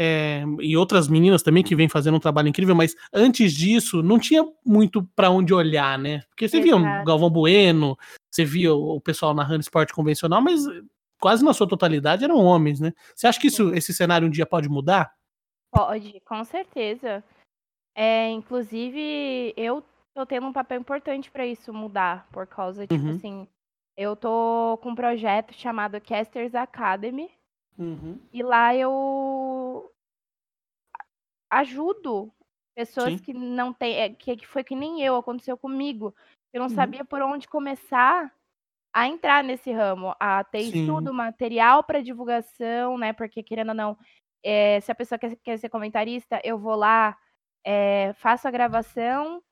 [0.00, 4.18] é, e outras meninas também que vêm fazendo um trabalho incrível, mas antes disso não
[4.18, 6.20] tinha muito para onde olhar, né?
[6.28, 6.80] Porque você Exato.
[6.80, 7.98] via o Galvão Bueno,
[8.30, 10.62] você via o pessoal narrando esporte convencional, mas
[11.20, 12.92] quase na sua totalidade eram homens, né?
[13.14, 15.12] Você acha que isso, esse cenário um dia pode mudar?
[15.72, 17.24] Pode, com certeza.
[17.96, 19.82] É, inclusive, eu
[20.14, 23.10] tô tendo um papel importante para isso mudar, por causa, tipo uhum.
[23.10, 23.48] assim,
[23.98, 27.28] eu tô com um projeto chamado Casters Academy.
[27.76, 28.20] Uhum.
[28.32, 29.92] E lá eu
[31.50, 32.32] ajudo
[32.76, 33.18] pessoas Sim.
[33.18, 33.96] que não têm.
[33.96, 36.14] É, que, foi que nem eu, aconteceu comigo.
[36.52, 36.74] Eu não uhum.
[36.76, 38.32] sabia por onde começar
[38.94, 40.82] a entrar nesse ramo, a ter Sim.
[40.82, 43.12] estudo, material para divulgação, né?
[43.12, 43.98] Porque, querendo ou não,
[44.44, 47.18] é, se a pessoa quer, quer ser comentarista, eu vou lá,
[47.64, 49.42] é, faço a gravação,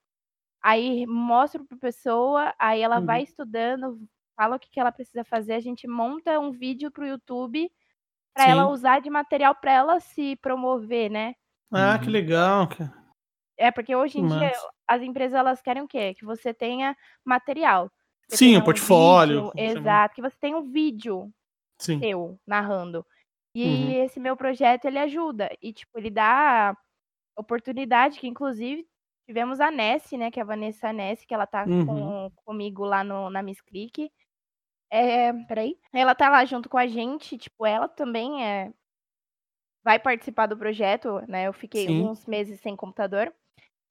[0.62, 3.06] aí mostro para pessoa, aí ela uhum.
[3.06, 4.00] vai estudando,
[4.36, 7.70] fala o que, que ela precisa fazer, a gente monta um vídeo para o YouTube
[8.34, 11.34] para ela usar de material para ela se promover, né?
[11.72, 12.00] Ah, uhum.
[12.00, 12.92] que legal, cara.
[13.56, 14.38] É, porque hoje em Mas...
[14.38, 14.52] dia
[14.86, 16.14] as empresas elas querem o quê?
[16.14, 16.94] Que você tenha
[17.24, 17.90] material.
[18.28, 19.50] Você Sim, o um portfólio.
[19.54, 21.32] Vídeo, exato, que você tenha um vídeo
[21.78, 21.98] Sim.
[21.98, 23.04] seu narrando.
[23.54, 24.04] E uhum.
[24.04, 26.76] esse meu projeto ele ajuda e tipo, ele dá
[27.34, 28.86] oportunidade que inclusive
[29.26, 31.86] tivemos a Nessie, né, que é a Vanessa Nessie, que ela tá uhum.
[31.86, 34.10] com, comigo lá no, na Miss Click.
[34.90, 35.76] É, peraí.
[35.92, 38.72] Ela tá lá junto com a gente, tipo, ela também é
[39.84, 41.46] vai participar do projeto, né?
[41.46, 42.02] Eu fiquei Sim.
[42.02, 43.32] uns meses sem computador.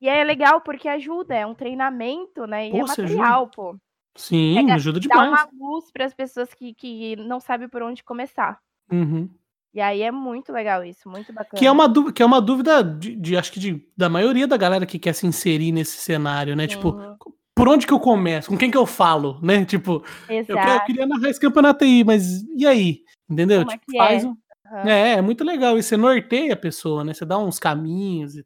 [0.02, 2.68] E é legal porque ajuda, é um treinamento, né?
[2.68, 3.52] E pô, é material, ajuda.
[3.56, 3.76] pô.
[4.14, 5.32] Sim, é, ajuda demais.
[5.32, 8.60] Dá uma luz para as pessoas que, que não sabem por onde começar.
[8.92, 9.30] Uhum.
[9.74, 11.60] E aí é muito legal isso, muito bacana.
[11.60, 14.48] Que é uma, dúvida, que é uma dúvida de, de acho que de, da maioria
[14.48, 16.68] da galera que quer se inserir nesse cenário, né?
[16.68, 17.12] Tipo, Sim.
[17.14, 18.50] Tipo, por onde que eu começo?
[18.50, 19.64] Com quem que eu falo, né?
[19.66, 23.04] Tipo, eu, eu, queria narrar esse campeonato aí, mas e aí?
[23.30, 23.62] Entendeu?
[23.62, 24.28] Como é tipo, é faz é?
[24.28, 24.38] um...
[24.66, 24.90] Uhum.
[24.90, 25.78] É, é muito legal.
[25.78, 27.14] E você norteia a pessoa, né?
[27.14, 28.36] Você dá uns caminhos.
[28.36, 28.46] E...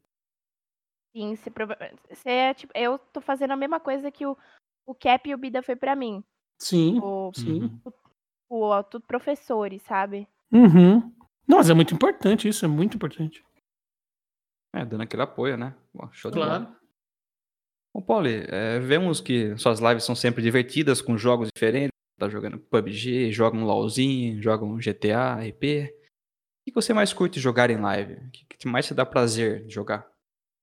[1.16, 1.50] Sim, você,
[2.08, 4.36] você é, tipo, eu tô fazendo a mesma coisa que o,
[4.86, 6.22] o Cap e o Bida foi para mim.
[6.58, 7.80] Sim, o, sim.
[8.48, 10.28] O, o, tudo professores, sabe?
[10.52, 11.12] Uhum.
[11.48, 13.42] Nossa, é muito importante isso, é muito importante.
[14.74, 15.74] É, dando aquele apoio, né?
[16.12, 16.64] Show claro.
[16.64, 16.79] de bola.
[17.92, 21.90] Bom, Pauli, é, vemos que suas lives são sempre divertidas, com jogos diferentes.
[22.18, 25.90] Tá jogando PUBG, joga um LOLzinho, joga um GTA, RP.
[25.90, 28.14] O que você mais curte jogar em live?
[28.14, 30.06] O que mais te dá prazer de jogar?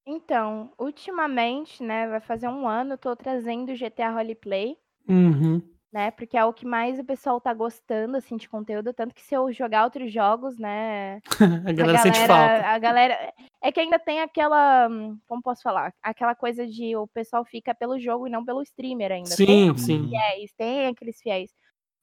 [0.06, 4.78] Então, ultimamente, né, vai fazer um ano, eu tô trazendo GTA Roleplay.
[5.06, 6.10] Uhum né?
[6.10, 8.92] Porque é o que mais o pessoal tá gostando, assim, de conteúdo.
[8.92, 11.20] Tanto que se eu jogar outros jogos, né?
[11.40, 12.66] a, galera a galera sente falta.
[12.66, 13.34] A galera.
[13.62, 14.88] É que ainda tem aquela.
[15.26, 15.94] Como posso falar?
[16.02, 19.30] Aquela coisa de o pessoal fica pelo jogo e não pelo streamer ainda.
[19.30, 20.08] Sim, tem sim.
[20.08, 21.50] Fiéis, tem aqueles fiéis.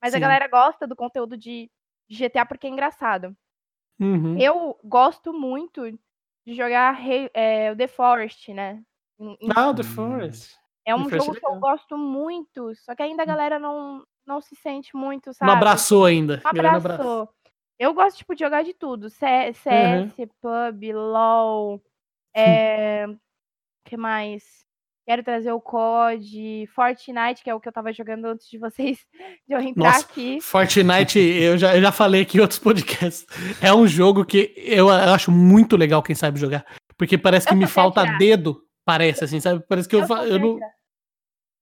[0.02, 0.18] Mas sim.
[0.18, 1.70] a galera gosta do conteúdo de,
[2.10, 3.36] GTA porque é engraçado.
[4.00, 4.38] Uhum.
[4.38, 5.90] Eu gosto muito
[6.46, 7.00] de jogar
[7.34, 8.82] é, o The Forest, né?
[9.56, 10.56] Ah, The Forest.
[10.86, 13.28] É um jogo que eu gosto muito, só que ainda a hum.
[13.28, 15.50] galera não, não se sente muito, sabe?
[15.50, 16.42] Não abraçou ainda.
[16.44, 17.30] Não abraçou.
[17.78, 19.10] Eu gosto, tipo, de jogar de tudo.
[19.10, 20.28] CS, uhum.
[20.42, 21.82] PUB, LOL.
[22.36, 23.06] É...
[23.86, 24.44] que mais?
[25.06, 28.98] Quero trazer o COD, Fortnite, que é o que eu tava jogando antes de vocês,
[29.48, 30.42] de eu entrar Nossa, aqui.
[30.42, 33.26] Fortnite, eu já, eu já falei aqui em outros podcasts.
[33.62, 36.66] É um jogo que eu, eu acho muito legal quem sabe jogar.
[36.98, 38.65] Porque parece que eu me falta dedo.
[38.86, 39.64] Parece assim, sabe?
[39.68, 40.60] Parece que eu, eu, eu não.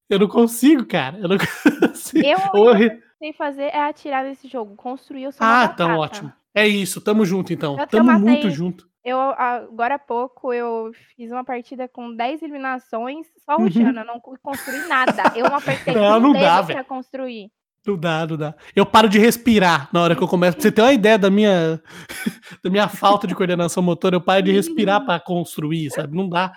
[0.09, 1.17] Eu não consigo, cara.
[1.17, 1.37] Eu não
[1.79, 2.25] consigo.
[2.25, 6.31] Eu, eu sei fazer é atirar nesse jogo, construir o seu Ah, tão ótimo.
[6.53, 7.79] É isso, tamo junto então.
[7.79, 8.87] Eu tamo matei, muito junto.
[9.03, 14.05] Eu, agora há pouco, eu fiz uma partida com 10 eliminações só rushando, uhum.
[14.05, 15.33] não construí nada.
[15.35, 17.49] Eu não apertei não, não dá, pra construir.
[17.85, 18.55] Não dá, não dá.
[18.73, 20.55] Eu paro de respirar na hora que eu começo.
[20.55, 21.81] Pra você ter uma ideia da minha,
[22.63, 26.15] da minha falta de coordenação motora, eu paro de respirar pra construir, sabe?
[26.15, 26.53] Não dá.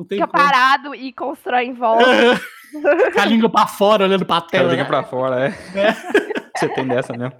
[0.00, 0.42] Não tem Fica como.
[0.42, 2.04] parado e constrói em volta.
[3.12, 4.70] Com a língua pra fora, olhando pra tela.
[4.70, 5.50] liga pra fora, é.
[6.56, 7.34] Você tem dessa mesmo.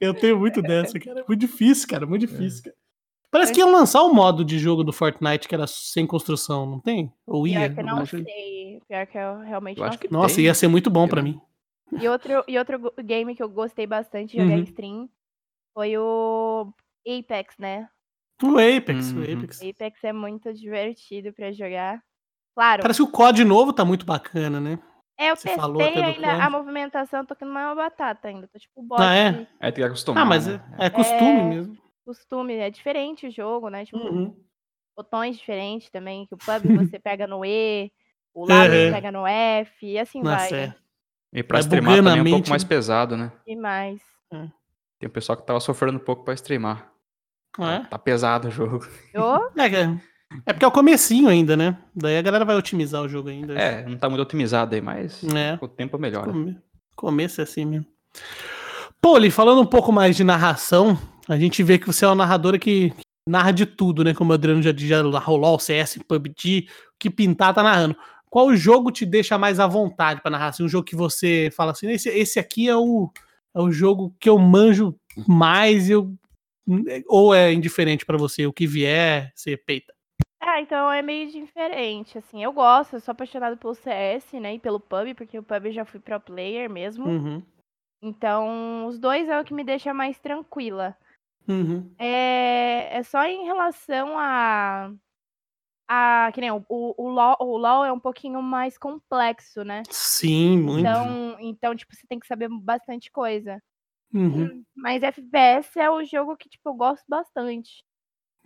[0.00, 1.20] Eu tenho muito dessa, cara.
[1.20, 2.04] É muito difícil, cara.
[2.06, 2.76] Muito difícil, cara.
[3.30, 6.78] Parece que iam lançar um modo de jogo do Fortnite que era sem construção, não
[6.80, 7.10] tem?
[7.26, 7.60] Ou ia?
[7.70, 8.82] Pior que eu não sei.
[8.86, 10.16] Pior que eu realmente Eu não acho que sei.
[10.18, 10.44] Nossa, Tem.
[10.44, 11.40] ia ser muito bom pra mim.
[11.98, 14.60] E outro, e outro game que eu gostei bastante de jogar Uhum.
[14.60, 15.08] em stream
[15.72, 16.72] foi o
[17.06, 17.88] Apex, né?
[18.42, 19.22] O Apex, o Uhum.
[19.38, 19.60] Apex.
[19.62, 22.02] Apex é muito divertido pra jogar.
[22.54, 24.78] Claro, Parece que o COD novo tá muito bacana, né?
[25.18, 28.48] é, eu você testei ainda a movimentação, tô que não é uma batata ainda.
[28.48, 29.32] Tô tipo bot Ah, é?
[29.32, 30.22] de Aí tem que acostumar.
[30.22, 30.60] Ah, mas né?
[30.78, 31.42] é, é costume É.
[31.44, 31.78] mesmo.
[32.04, 33.84] costume, é diferente o jogo, né?
[33.84, 34.36] Tipo, Uhum.
[34.96, 37.92] botões diferentes também, que o pub você pega no E,
[38.34, 38.92] o lá você Uhum.
[38.92, 40.58] pega no F, e assim Nossa, vai.
[40.60, 40.66] é.
[40.66, 40.74] né?
[41.32, 42.68] E pra Vai streamar também é um pouco mais né?
[42.68, 43.32] pesado, né?
[43.46, 44.02] Demais.
[44.98, 46.91] Tem um pessoal que tava sofrendo um pouco pra streamar.
[47.58, 47.78] Ah, é?
[47.80, 48.86] Tá pesado o jogo.
[49.56, 49.96] É, é-
[50.46, 51.76] é porque é o comecinho ainda, né?
[51.94, 53.52] Daí a galera vai otimizar o jogo ainda.
[53.54, 55.56] É, não tá muito otimizado aí, mas É.
[55.58, 56.32] com o tempo melhora.
[56.32, 56.58] Come-
[56.96, 57.86] Começo é assim mesmo.
[59.00, 60.96] Poli, falando um pouco mais de narração,
[61.28, 62.92] a gente vê que você é uma narradora que
[63.28, 64.14] narra de tudo, né?
[64.14, 67.96] Como o Adriano já, já rolou o CS, PUBG, o que pintar tá narrando.
[68.30, 70.48] Qual jogo te deixa mais à vontade pra narrar?
[70.48, 73.10] Assim, um jogo que você fala assim, esse, esse aqui é o,
[73.54, 74.94] é o jogo que eu manjo
[75.26, 76.14] mais, eu,
[77.08, 79.92] ou é indiferente pra você, o que vier, você peita.
[80.40, 82.42] Ah, então é meio diferente, assim.
[82.42, 84.54] Eu gosto, eu sou apaixonada pelo CS, né?
[84.54, 87.06] E pelo pub, porque o pub eu já fui pro player mesmo.
[87.06, 87.42] Uhum,
[88.02, 90.96] Então, os dois é o que me deixa mais tranquila.
[91.48, 91.94] uhum.
[91.96, 94.92] É, é só em relação a.
[95.88, 99.84] a que nem o, o, o, LOL, o LOL é um pouquinho mais complexo, né?
[99.88, 100.80] Sim, muito.
[100.80, 103.62] Então, então, tipo, você tem que saber bastante coisa.
[104.14, 107.82] Uhum, Mas FPS é o jogo que, tipo, eu gosto bastante.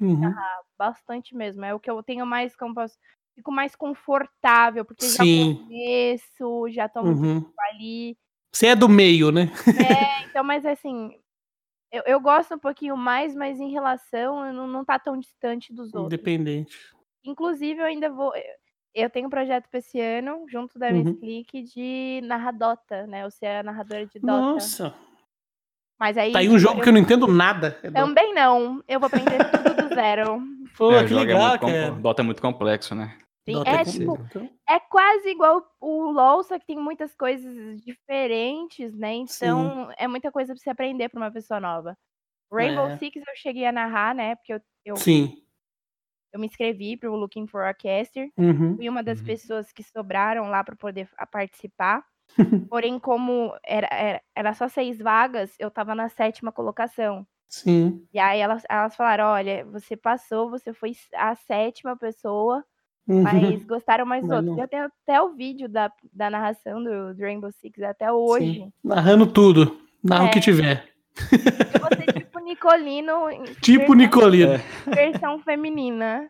[0.01, 0.33] uhum.
[0.79, 1.65] Bastante mesmo.
[1.65, 2.97] É o que eu tenho mais, como posso,
[3.35, 5.17] fico mais confortável, porque Sim.
[5.17, 7.53] já conheço, já tô muito Uhum.
[7.71, 8.17] ali.
[8.55, 9.51] Você é do meio, né?
[9.79, 11.19] É, então, mas assim,
[11.93, 15.95] eu, eu gosto um pouquinho mais, mas em relação, não, não tá tão distante dos
[15.95, 16.13] outros.
[16.13, 16.79] Independente.
[17.25, 18.33] Inclusive, eu ainda vou.
[18.95, 21.17] eu- tenho um projeto pra esse ano, junto da Miss Uhum.
[21.19, 23.25] Click, de narrar Dota, né?
[23.25, 24.55] Eu ser a narradora de Dota.
[24.55, 24.95] Nossa.
[25.99, 26.33] Mas aí.
[26.33, 27.79] Tá aí um jogo que eu não entendo nada.
[27.83, 28.07] É Dota.
[28.07, 28.83] Também não.
[28.87, 30.43] Eu vou aprender tudo do zero.
[30.77, 31.91] Pô, É, o que é legal, muito com- cara.
[31.93, 33.19] Dota é muito complexo, né?
[33.49, 34.19] Sim, é tipo,
[34.69, 39.15] é quase igual o LoL, só que tem muitas coisas diferentes, né?
[39.15, 41.97] Então, é muita coisa pra você aprender pra uma pessoa nova.
[42.53, 42.97] Rainbow É.
[42.99, 44.35] Six eu cheguei a narrar, né?
[44.35, 45.41] Porque eu, eu, Sim.
[46.33, 48.29] eu me inscrevi pro Looking for a Caster.
[48.37, 48.75] Uhum.
[48.77, 49.27] Fui uma das Uhum.
[49.27, 52.05] pessoas que sobraram lá pra poder participar.
[52.69, 57.27] Porém, como era, era, era só seis vagas, eu tava na sétima colocação.
[57.49, 58.05] Sim.
[58.13, 62.65] E aí elas, elas falaram: olha, você passou, você foi a sétima pessoa,
[63.09, 63.23] Uhum.
[63.23, 64.59] mas gostaram mais Mas outros.
[64.59, 68.55] Eu tenho até o vídeo da, da narração do, do Rainbow Six até hoje.
[68.55, 68.73] Sim.
[68.83, 69.79] Narrando tudo.
[70.03, 70.31] Narra o É.
[70.33, 70.85] que tiver.
[71.33, 72.16] Eu vou ser tipo
[72.47, 74.61] Nicolino, em Tipo versão, Nicolino.
[74.87, 76.29] Versão feminina.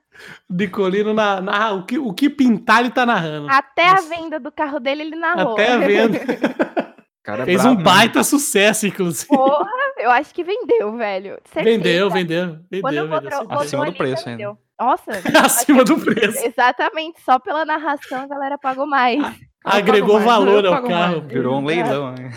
[0.49, 3.49] Nicolino na, narra o que, o que pintar ele tá narrando.
[3.51, 4.09] Até a Nossa.
[4.09, 5.53] venda do carro dele ele narrou.
[5.53, 6.19] Até a venda.
[7.23, 7.85] Cara Fez brabo, um né?
[7.85, 9.27] baita sucesso, inclusive.
[9.29, 11.39] Porra, eu acho que vendeu, velho.
[11.53, 11.77] Certeza.
[11.77, 12.59] Vendeu, vendeu.
[12.71, 13.47] Vendeu, vendeu.
[13.51, 14.43] Acima do preço já ainda.
[14.45, 14.59] vendeu.
[14.81, 15.11] Nossa.
[15.45, 16.47] Acima do preço.
[16.47, 19.23] Exatamente, só pela narração a galera pagou mais.
[19.65, 21.17] Agregou mais, valor ao carro.
[21.21, 21.25] mais.
[21.27, 22.13] Virou um leilão.
[22.15, 22.31] né?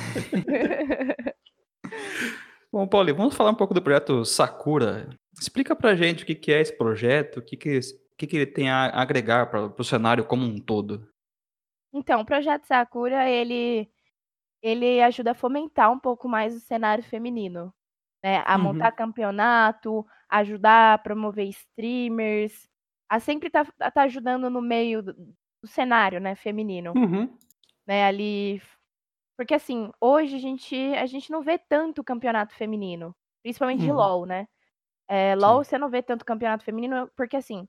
[2.71, 5.09] Bom, Paulo, vamos falar um pouco do projeto Sakura.
[5.39, 8.69] Explica pra gente o que é esse projeto, o que, que, o que, ele tem
[8.69, 11.07] a agregar para o cenário como um todo.
[11.91, 13.89] Então, o projeto Sakura, ele
[14.61, 17.73] ele ajuda a fomentar um pouco mais o cenário feminino,
[18.23, 18.43] né?
[18.45, 18.65] A Uhum.
[18.65, 22.67] montar campeonato, ajudar a promover streamers,
[23.09, 27.35] a sempre tá, tá ajudando no meio do, do cenário, né, feminino, Uhum.
[27.87, 28.61] né, ali
[29.39, 33.95] porque assim, hoje a gente a gente não vê tanto campeonato feminino, principalmente de Uhum.
[33.95, 34.45] LoL, né?
[35.09, 37.67] É, LoL você não vê tanto campeonato feminino porque assim,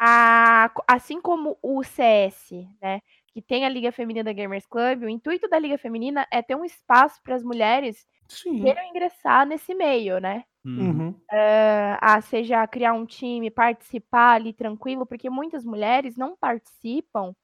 [0.00, 3.00] a, assim como o CS, né,
[3.32, 6.64] que tem a Liga Feminina Gamers Club, o intuito da Liga Feminina é ter um
[6.64, 8.60] espaço para as mulheres Sim.
[8.62, 10.44] queiram ingressar nesse meio, né?
[10.64, 11.14] Uhum.
[11.32, 17.34] Eh, ah, seja criar um time, participar ali tranquilo, porque muitas mulheres não participam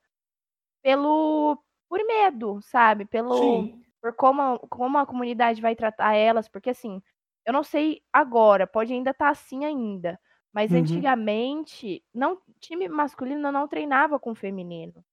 [0.82, 3.06] pelo por medo, sabe?
[3.06, 3.84] Pelo Sim.
[4.02, 7.02] por como, como a comunidade vai tratar elas, porque assim,
[7.46, 10.20] eu não sei agora, pode ainda estar assim ainda,
[10.54, 10.74] mas Uhum.
[10.74, 15.04] antigamente não time masculino não treinava com feminino.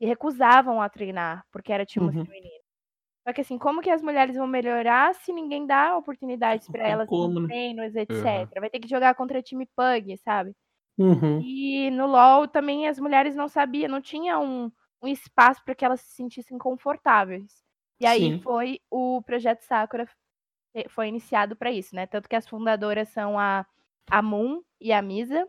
[0.00, 2.24] E recusavam a treinar, porque era time Uhum.
[2.24, 2.62] feminino.
[3.26, 7.08] Só que assim, como que as mulheres vão melhorar se ninguém dá oportunidades tem elas
[7.08, 7.48] como, né?
[7.48, 8.24] treinos, etc.
[8.26, 8.48] Uhum.
[8.60, 10.54] Vai ter que jogar contra time Pug, sabe?
[10.98, 11.44] Uhum.
[11.44, 15.84] E no LoL também as mulheres não sabiam, não tinha um, um espaço para que
[15.84, 17.64] elas se sentissem confortáveis.
[18.00, 18.40] E aí Sim.
[18.40, 20.08] foi o projeto Sakura
[20.74, 22.06] eh, foi iniciado para isso, né?
[22.06, 23.66] Tanto que as fundadoras são a,
[24.10, 25.48] a Moon e a Misa.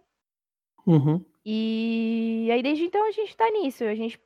[0.85, 1.23] Uhum.
[1.45, 3.83] E aí desde então a gente tá nisso.
[3.83, 4.19] A gente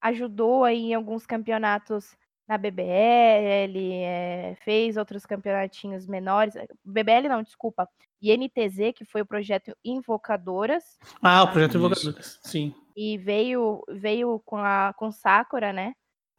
[0.00, 6.54] ajudou aí em alguns campeonatos na BBL, eh, fez outros campeonatinhos menores.
[6.56, 7.88] eh, BBL não, desculpa.
[8.20, 10.98] INTZ, que foi o projeto Invocadoras.
[11.22, 11.78] Ah, o projeto Isso.
[11.78, 12.40] Invocadores.
[12.42, 12.74] Sim.
[12.96, 15.94] E veio, veio com a com Sakura, né?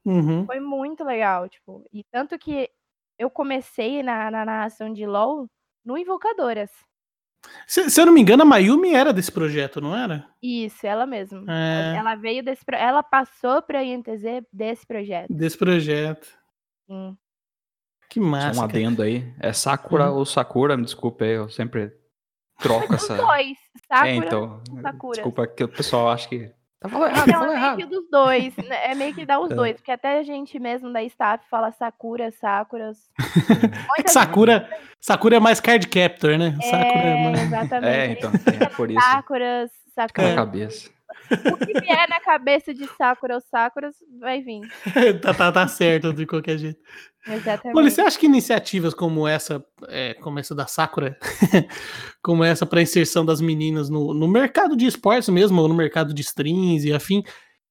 [0.06, 0.46] Uhum.
[0.46, 1.84] Foi muito legal, tipo.
[1.92, 2.70] E tanto que
[3.18, 5.48] eu comecei na, na narração de LoL
[5.84, 6.72] no Invocadoras.
[7.68, 10.28] Se, se eu não me engano, a Mayumi era desse projeto, não era?
[10.42, 11.44] Isso, ela mesma.
[11.48, 11.96] É.
[11.98, 12.64] Ela veio desse.
[12.72, 15.34] Ela passou pra INTZ desse projeto.
[15.34, 16.28] Desse projeto.
[16.88, 17.18] Sim.
[18.10, 18.48] Que Só massa.
[18.52, 18.66] um cara.
[18.66, 19.34] adendo aí.
[19.40, 20.18] É Sakura Uhum.
[20.20, 20.78] ou Sakura?
[20.78, 21.92] Me desculpe aí, eu sempre
[22.60, 23.18] troco Os essa.
[23.18, 23.58] dois.
[23.88, 24.10] Sakura.
[24.10, 24.62] É, então.
[24.72, 25.14] ou Sakura.
[25.16, 26.52] Desculpa que o pessoal acha que.
[26.88, 27.78] Tá falando errado, falou é meio errado.
[27.78, 28.56] que dos dois.
[28.58, 28.92] né?
[28.92, 29.56] É meio que dá os É.
[29.56, 29.76] dois.
[29.78, 32.98] Porque até a gente mesmo da staff fala Sakura, Sakuras.
[34.00, 34.70] É que Sakura,
[35.00, 36.58] Sakura é mais card captor, né?
[36.62, 37.42] Sakura é É, mais...
[37.44, 37.94] exatamente.
[37.96, 39.00] É, então, é por isso.
[39.02, 40.36] Sakuras, Na Sakura.
[40.36, 40.90] cabeça.
[41.54, 44.62] O que vier na cabeça de Sakura ou Sakuras vai vir.
[45.22, 46.80] tá, tá, tá certo de qualquer jeito.
[47.28, 47.74] Exatamente.
[47.74, 51.18] Poli, você acha que iniciativas como essa, é, como essa da Sakura,
[52.22, 56.14] como essa para inserção das meninas no, no mercado de esportes mesmo, ou no mercado
[56.14, 57.24] de streams e afim,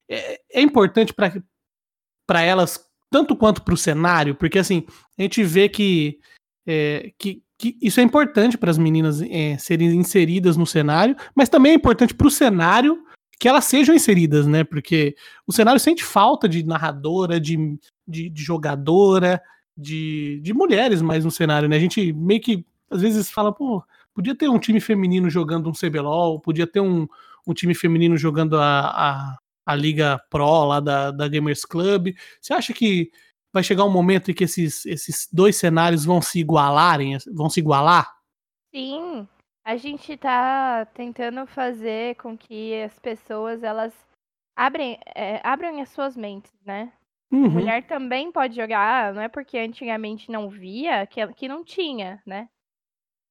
[0.08, 4.34] é, é importante para elas tanto quanto para o cenário?
[4.34, 4.84] Porque assim,
[5.16, 6.18] a gente vê que,
[6.66, 11.48] é, que, que isso é importante para as meninas é, serem inseridas no cenário, mas
[11.48, 13.04] também é importante para o cenário
[13.44, 14.64] que elas sejam inseridas, né?
[14.64, 15.14] Porque
[15.46, 17.78] o cenário sente falta de narradora, de,
[18.08, 19.38] de, de jogadora,
[19.76, 21.76] de, de mulheres mais no cenário, né?
[21.76, 25.74] A gente meio que às vezes fala, pô, podia ter um time feminino jogando um
[25.74, 27.06] CBLOL, podia ter um,
[27.46, 32.14] um time feminino jogando a, a, a Liga Pro lá da, da Gamers Club.
[32.40, 33.10] Você acha que
[33.52, 37.60] vai chegar um momento em que esses, esses dois cenários vão se igualarem, vão se
[37.60, 38.10] igualar?
[38.74, 39.28] Sim,
[39.64, 43.94] a gente tá tentando fazer com que as pessoas elas
[44.54, 46.92] abrem, é, abram as suas mentes, né?
[47.32, 47.50] Uhum.
[47.50, 52.48] Mulher também pode jogar, não é porque antigamente não via que, que não tinha, né?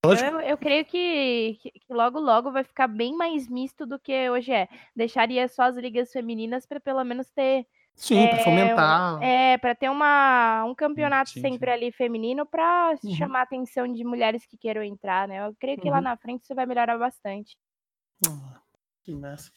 [0.04, 4.30] Eu, eu creio que, que, que logo logo vai ficar bem mais misto do que
[4.30, 4.67] hoje é.
[4.93, 7.65] Deixaria só as ligas femininas para pelo menos ter
[7.96, 9.24] Sim, para é, fomentar.
[9.24, 11.74] é, para ter uma, um campeonato sim, sempre sim.
[11.74, 13.16] ali feminino para Uhum.
[13.16, 15.48] chamar a atenção de mulheres que queiram entrar, né?
[15.48, 16.04] Eu creio que lá Uhum.
[16.04, 17.56] na frente isso vai melhorar bastante.
[18.28, 18.60] Ah,
[19.04, 19.52] que massa.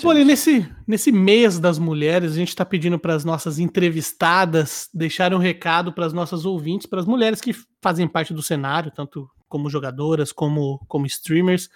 [0.00, 5.36] Poli, nesse, nesse mês das mulheres, a gente está pedindo para as nossas entrevistadas deixarem
[5.36, 9.30] um recado para as nossas ouvintes, para as mulheres que fazem parte do cenário, tanto
[9.46, 11.68] como jogadoras, como, como streamers.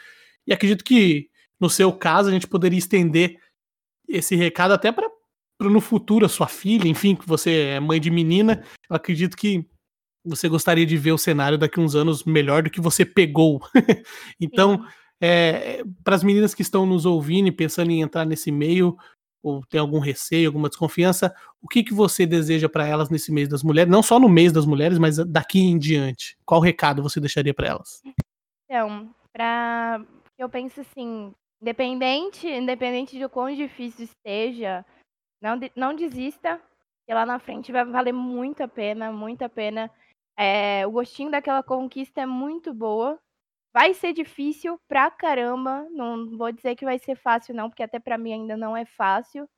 [0.47, 1.29] E acredito que,
[1.61, 3.39] no seu caso, a gente poderia estender
[4.09, 5.11] esse recado até para
[5.68, 8.62] no futuro a sua filha, enfim, que você é mãe de menina.
[8.88, 9.66] Eu acredito que
[10.25, 13.61] você gostaria de ver o cenário daqui uns anos melhor do que você pegou.
[14.40, 14.87] então,
[15.20, 18.96] é, para as meninas que estão nos ouvindo e pensando em entrar nesse meio,
[19.42, 23.49] ou tem algum receio, alguma desconfiança, o que, que você deseja para elas nesse mês
[23.49, 23.90] das mulheres?
[23.90, 26.37] Não só no mês das mulheres, mas daqui em diante.
[26.44, 28.03] Qual recado você deixaria para elas?
[28.64, 30.05] Então, pra.
[30.38, 34.85] Eu penso assim, independente, independente de quão difícil esteja,
[35.40, 36.61] não, não desista,
[37.07, 39.90] que lá na frente vai valer muito a pena, muito a pena.
[40.37, 43.18] É, o gostinho daquela conquista é muito boa.
[43.74, 45.87] Vai ser difícil pra caramba.
[45.90, 48.85] Não vou dizer que vai ser fácil, não, porque até pra mim ainda não é
[48.87, 49.48] fácil.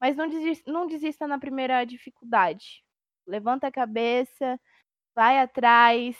[0.00, 2.82] Mas não desista, não desista na primeira dificuldade.
[3.26, 4.58] Levanta a cabeça,
[5.14, 6.16] vai atrás.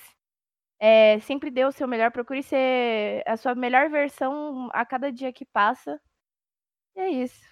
[0.80, 5.32] é, sempre dê o seu melhor, procure ser a sua melhor versão a cada dia
[5.32, 6.00] que passa.
[6.96, 7.49] E é isso.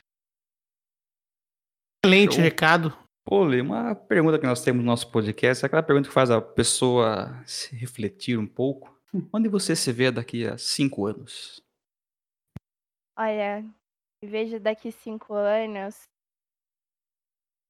[2.09, 2.43] Excelente Show.
[2.45, 2.99] recado.
[3.25, 6.41] Poli, uma pergunta que nós temos no nosso podcast, é aquela pergunta que faz a
[6.41, 8.99] pessoa se refletir um pouco.
[9.33, 11.63] Onde você se vê daqui a cinco anos?
[13.19, 13.63] Olha,
[14.23, 16.09] me vejo daqui cinco anos.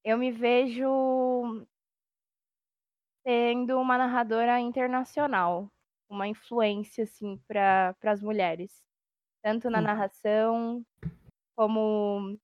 [0.04, 1.66] Eu me vejo
[3.26, 5.68] sendo uma narradora internacional,
[6.08, 8.80] uma influência assim para as mulheres,
[9.42, 9.82] tanto na Hum.
[9.82, 10.86] narração
[11.56, 12.38] como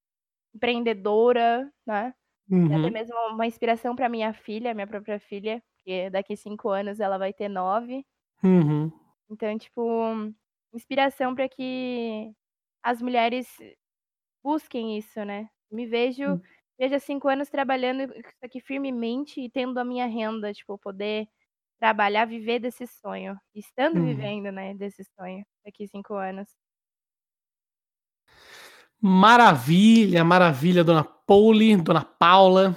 [0.54, 2.14] empreendedora, né?
[2.68, 2.92] E até Uhum.
[2.92, 7.32] mesmo uma inspiração para minha filha, minha própria filha, que daqui cinco anos ela vai
[7.34, 8.04] ter nove.
[8.42, 8.92] Uhum.
[9.30, 9.82] Então, tipo,
[10.72, 12.30] inspiração para que
[12.82, 13.48] as mulheres
[14.44, 15.48] busquem isso, né?
[15.70, 16.44] Me vejo Hum.
[16.78, 21.28] vejo há cinco anos trabalhando aqui firmemente e tendo a minha renda, tipo, poder
[21.80, 23.38] trabalhar, viver desse sonho.
[23.54, 24.02] Estando Uhum.
[24.02, 26.48] vivendo, né, desse sonho daqui cinco anos.
[29.06, 32.74] Maravilha, maravilha, dona Pauli, dona Paula.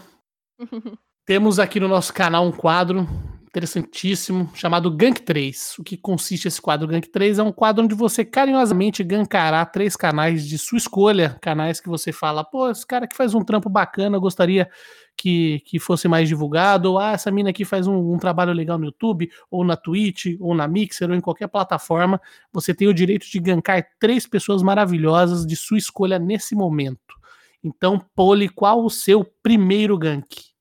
[1.25, 3.07] Temos aqui no nosso canal um quadro
[3.43, 5.79] interessantíssimo chamado Gank 3.
[5.79, 7.39] O que consiste esse quadro Gank 3?
[7.39, 12.11] É um quadro onde você carinhosamente gankará três canais de sua escolha, canais que você
[12.11, 14.69] fala, pô, esse cara que faz um trampo bacana, eu gostaria
[15.17, 18.77] que, que fosse mais divulgado, ou ah, essa mina aqui faz um, um trabalho legal
[18.77, 22.21] no YouTube, ou na Twitch, ou na Mixer, ou em qualquer plataforma.
[22.53, 27.17] Você tem o direito de gankar três pessoas maravilhosas de sua escolha nesse momento.
[27.63, 30.53] Então, Poli, qual o seu primeiro gank?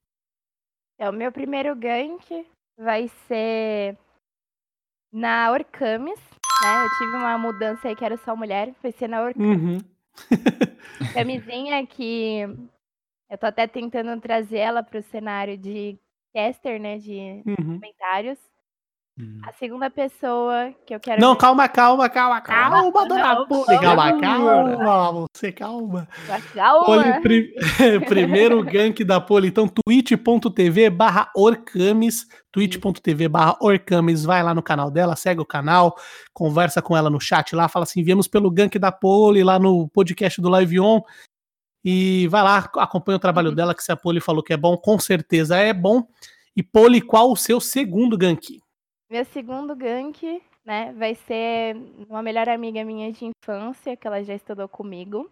[0.98, 2.46] É, o meu primeiro gank
[2.78, 3.98] vai ser
[5.12, 6.18] na Orcamis,
[6.62, 6.84] né?
[6.84, 9.62] Eu tive uma mudança aí que era só mulher, vai ser na Orcamis.
[9.62, 9.78] Uhum.
[11.12, 12.48] Camisinha que
[13.30, 15.98] eu tô até tentando trazer ela pro cenário de
[16.34, 16.98] caster, né?
[16.98, 17.80] De Uhum.
[17.80, 18.38] comentários.
[19.18, 19.40] Hum.
[19.46, 23.46] A segunda pessoa que eu quero Não, ver- calma, calma, calma, calma, Calma, dona não,
[23.46, 24.76] Poli, calma, calma.
[24.76, 26.06] calma, você calma.
[26.52, 26.84] Calma.
[26.84, 27.54] Poli, pri-
[28.06, 34.90] primeiro gank da Poli, então twitch.tv barra Orcamis, twitch.tv barra Orcamis, vai lá no canal
[34.90, 35.96] dela, segue o canal,
[36.34, 39.88] conversa com ela no chat lá, fala assim, viemos pelo gank da Poli lá no
[39.88, 41.00] podcast do Live On,
[41.88, 44.76] e vai lá, acompanha o trabalho dela, que se a Poli falou que é bom,
[44.76, 46.04] com certeza é bom.
[46.56, 48.60] E Poli, qual o seu segundo gank?
[49.08, 51.76] Meu segundo gank, né, vai ser
[52.08, 55.30] uma melhor amiga minha de infância, que ela já estudou comigo.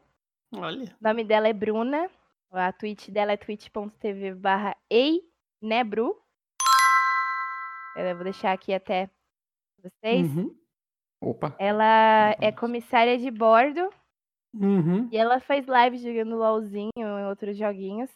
[0.55, 0.97] Olha.
[1.01, 2.09] O nome dela é Bruna.
[2.53, 6.17] A Twitch dela é twitch.tv barra einebru.
[7.97, 9.11] Eu vou deixar aqui até
[9.83, 10.31] vocês.
[10.37, 10.55] Uhum,
[11.21, 11.57] Opa.
[11.59, 13.91] Ela é comissária de bordo
[14.61, 15.09] uhum.
[15.11, 18.11] e ela faz live jogando LOLzinho e outros joguinhos.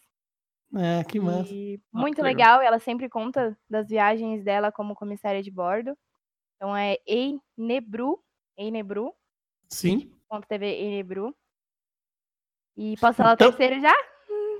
[0.76, 1.52] É, que massa.
[1.52, 2.60] E Ah, muito que legal.
[2.60, 5.96] ela sempre conta das viagens dela como comissária de bordo.
[6.56, 8.18] Então é einebru,
[8.58, 9.12] einebru,
[9.70, 10.12] Sim.
[10.48, 11.34] .tv einebru.
[12.76, 13.94] E posso falar Então- o terceiro já?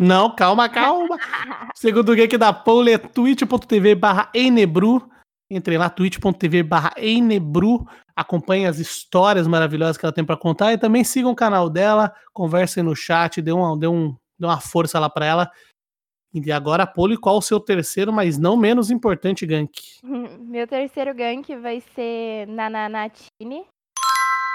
[0.01, 1.17] Não, calma, calma.
[1.77, 5.11] Segundo gank da Paula é twitch.tv barra Enebru.
[5.51, 7.87] Entre lá, twitch.tv barra Enebru.
[8.15, 10.73] Acompanhe as histórias maravilhosas que ela tem pra contar.
[10.73, 14.61] E também sigam o canal dela, conversem no chat, dê uma, dê um, dê uma
[14.61, 15.51] força lá pra ela.
[16.35, 19.73] E agora, Poli, qual o seu terceiro, mas não menos importante gank?
[20.05, 23.65] Meu terceiro gank vai ser Nananatini,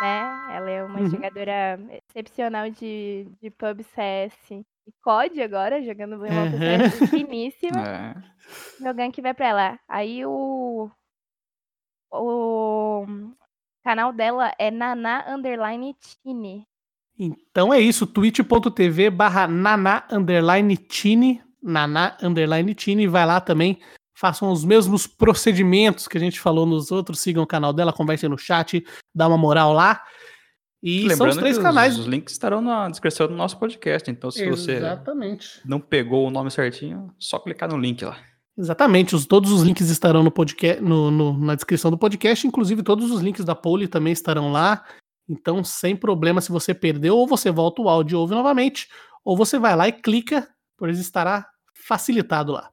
[0.02, 0.56] né?
[0.56, 1.10] Ela é uma Uhum.
[1.10, 1.80] jogadora
[2.12, 7.08] excepcional de, de pub CS e COD agora, jogando uma Uhum.
[7.10, 7.82] finíssima.
[7.88, 8.34] É.
[8.84, 9.80] Meu gank vai pra ela.
[9.88, 10.92] Aí o.
[12.12, 13.06] O
[13.84, 16.68] canal dela é Nana Underline Tini.
[17.18, 23.80] Então é isso, twitch.tv barra naná underline tini, naná underline tini, vai lá também,
[24.18, 28.28] façam os mesmos procedimentos que a gente falou nos outros, sigam o canal dela, conversem
[28.30, 28.84] no chat,
[29.16, 30.04] dá uma moral lá.
[30.84, 31.98] E são os três que canais.
[31.98, 34.12] Os, links estarão na descrição do nosso podcast.
[34.12, 35.62] Então, se você Exatamente.
[35.66, 38.18] não pegou o nome certinho, só clicar no link lá.
[38.58, 42.84] Exatamente, os, todos os links estarão no podcast, no, no- na descrição do podcast, inclusive
[42.84, 44.84] todos os links da Poli também estarão lá.
[45.28, 48.88] Então, sem problema, se você perdeu, ou você volta o áudio e ouve novamente,
[49.24, 52.70] ou você vai lá e clica, pois estará facilitado lá.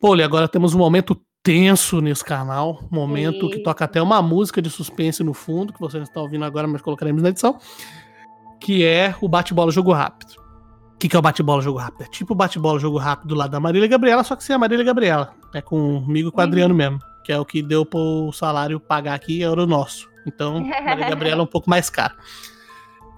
[0.00, 4.70] Poli, agora temos um momento tenso nesse canal, momento que toca até uma música de
[4.70, 7.58] suspense no fundo, que você não está ouvindo agora, mas colocaremos na edição,
[8.60, 10.34] que é o bate-bola jogo rápido.
[10.94, 12.04] O que, que é o bate-bola jogo rápido?
[12.04, 14.84] É tipo o bate-bola jogo rápido lá da Marília Gabriela, só que sem a Marília
[14.84, 15.34] Gabriela.
[15.52, 16.48] É comigo e com o Uhum.
[16.48, 20.08] Adriano mesmo, que é o que deu pro salário pagar aqui, era o nosso.
[20.24, 22.14] Então, a Marília Gabriela é um pouco mais caro.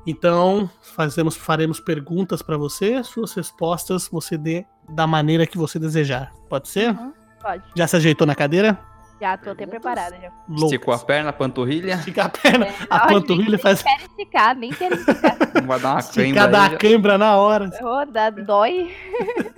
[0.06, 6.32] Então, fazemos, faremos perguntas para você, suas respostas você dê da maneira que você desejar.
[6.48, 6.90] Pode ser?
[6.90, 7.12] Uhum,
[7.44, 7.62] Pode.
[7.76, 8.78] Já se ajeitou na cadeira?
[9.20, 10.32] Já tô até preparada já.
[10.64, 11.94] Esticou a perna, a panturrilha.
[11.94, 15.36] Estica a perna, É, a panturrilha nem faz quero esticar, nem quero esticar.
[15.54, 16.70] Não vai dar uma esticar cãibra da aí.
[16.72, 16.78] já.
[16.78, 17.70] cãibra na hora.
[17.82, 18.90] Ô, dá, dói.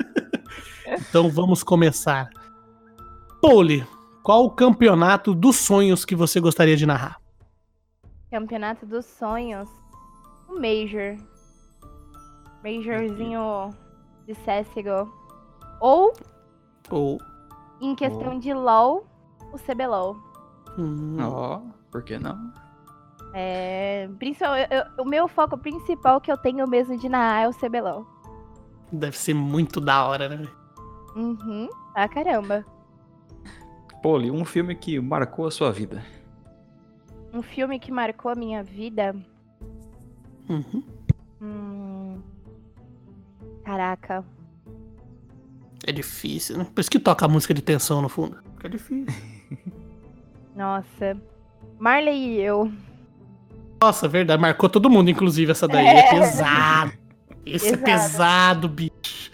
[1.09, 2.30] Então vamos começar.
[3.41, 3.84] Poli,
[4.22, 7.16] qual o campeonato dos sonhos que você gostaria de narrar?
[8.30, 9.68] Campeonato dos sonhos.
[10.49, 11.16] Um Major.
[12.62, 13.74] Majorzinho
[14.26, 15.11] de CSGO.
[15.80, 16.12] Ou,
[16.89, 17.18] Ou.
[17.80, 19.06] Em questão de LoL,
[19.52, 20.16] o CBLOL.
[20.78, 21.60] Hum, Ó,
[21.90, 22.52] por que não?
[23.32, 27.48] É, principal, eu- eu- o meu foco principal que eu tenho mesmo de narrar é
[27.48, 28.06] o CBLOL.
[28.92, 30.46] Deve ser muito da hora, né?
[31.14, 31.68] Uhum.
[31.94, 32.64] Ah, caramba.
[34.02, 36.02] Poli, um filme que marcou a sua vida.
[37.32, 39.14] Um filme que marcou a minha vida.
[40.48, 40.82] Uhum.
[41.42, 42.22] Hum...
[43.64, 44.24] Caraca.
[45.87, 46.66] É difícil, né?
[46.74, 48.37] Por isso que toca a música de tensão no fundo.
[48.53, 49.07] Porque é difícil.
[50.55, 51.16] Nossa.
[51.78, 52.72] Marley e eu.
[53.80, 54.43] Nossa, verdade.
[54.43, 55.87] Marcou todo mundo, inclusive, essa daí.
[55.87, 56.93] É, é pesado.
[57.45, 59.30] Esse é pesado, bicho.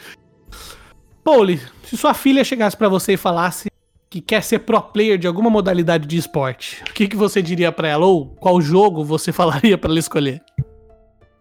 [1.25, 3.71] Pauli, se sua filha chegasse para você e falasse
[4.11, 7.73] que quer ser pro player de alguma modalidade de esporte, o que, que você diria
[7.73, 8.05] para ela?
[8.05, 10.43] Ou qual jogo você falaria para ela escolher?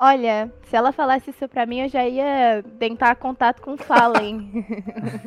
[0.04, 4.52] Olha, se ela falasse isso pra mim, eu já ia tentar contato com o Fallen.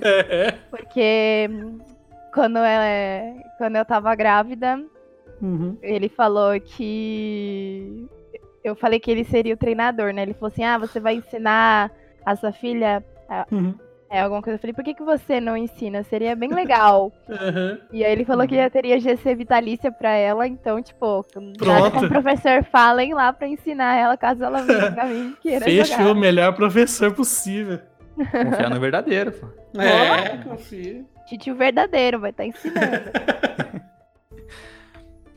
[0.68, 1.48] Porque
[2.34, 4.84] quando, ela, quando eu tava grávida,
[5.40, 5.78] uhum.
[5.80, 8.04] ele falou que.
[8.64, 10.22] Eu falei que ele seria o treinador, né?
[10.22, 11.92] Ele falou assim: ah, você vai ensinar
[12.26, 13.76] a sua filha a, uhum.
[14.14, 14.54] É, alguma coisa.
[14.54, 16.04] Eu falei, por que, que você não ensina?
[16.04, 17.12] Seria bem legal.
[17.34, 17.78] Uhum.
[17.92, 21.24] E aí ele falou que já teria GC vitalícia pra ela, então, tipo,
[21.60, 25.68] nada com o professor Fallen lá pra ensinar ela, caso ela venha pra mim queira
[25.68, 26.10] jogar.
[26.10, 27.80] o melhor professor possível.
[28.16, 29.80] Confiar no verdadeiro, pô.
[29.80, 31.04] É, confia.
[31.26, 33.10] Titio verdadeiro, vai estar tá ensinando.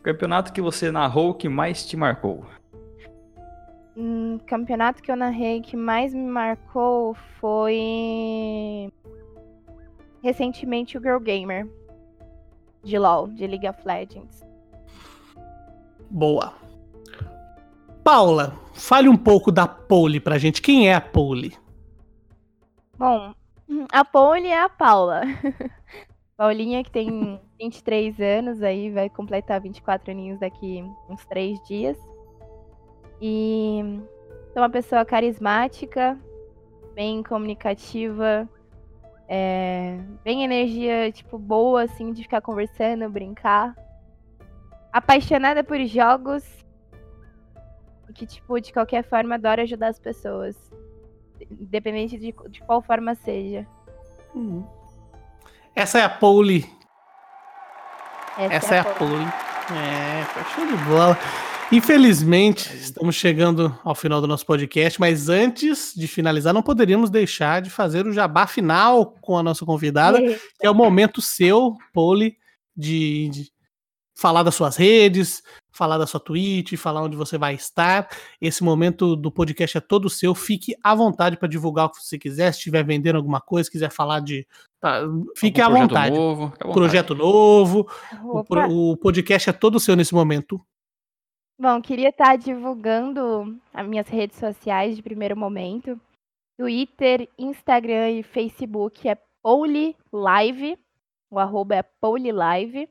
[0.04, 2.46] Campeonato que você narrou que mais te marcou?
[3.98, 8.94] Um campeonato que eu narrei que mais me marcou foi
[10.22, 11.68] recentemente o Girl Gamer
[12.84, 14.46] de LoL, de League of Legends.
[16.12, 16.54] Boa.
[18.04, 20.62] Paula, fale um pouco da Pole pra gente.
[20.62, 21.58] Quem é a Pole?
[22.98, 23.34] Bom,
[23.92, 25.22] a Pole é a Paula.
[26.38, 31.98] Paulinha que tem 23 anos aí, vai completar 24 aninhos daqui uns 3 dias.
[33.22, 34.02] E
[34.54, 36.18] sou uma pessoa carismática,
[36.94, 38.48] bem comunicativa,
[39.28, 43.76] é, bem energia, tipo, boa, assim, de ficar conversando, brincar.
[44.92, 46.44] Apaixonada por jogos.
[48.10, 50.56] E que, tipo, de qualquer forma, adoro ajudar as pessoas.
[51.52, 53.68] Independente de, de qual forma seja.
[54.36, 54.66] Hum.
[55.76, 56.66] Essa é a Pole.
[58.38, 59.26] Essa, Essa é, é a Pole.
[59.70, 61.18] É, foi show de bola.
[61.72, 67.62] Infelizmente, estamos chegando ao final do nosso podcast, mas antes de finalizar, não poderíamos deixar
[67.62, 72.38] de fazer o jabá final com a nossa convidada, que é o momento seu, Poli,
[72.76, 73.52] de, de
[74.16, 78.08] falar das suas redes, falar da sua Twitch, falar onde você vai estar.
[78.40, 80.34] Esse momento do podcast é todo seu.
[80.34, 82.54] Fique à vontade para divulgar o que você quiser.
[82.54, 84.48] Se estiver vendendo alguma coisa, quiser falar de.
[84.80, 85.02] Tá,
[85.36, 86.16] fique à vontade.
[86.16, 86.74] Novo, à vontade.
[86.74, 87.88] Projeto novo.
[88.24, 90.62] O, o podcast é todo seu nesse momento.
[91.60, 96.00] Bom, queria estar divulgando as minhas redes sociais de primeiro momento.
[96.56, 100.78] Twitter, Instagram e Facebook é Pouli Live.
[101.32, 102.88] O arroba é Pouli Live.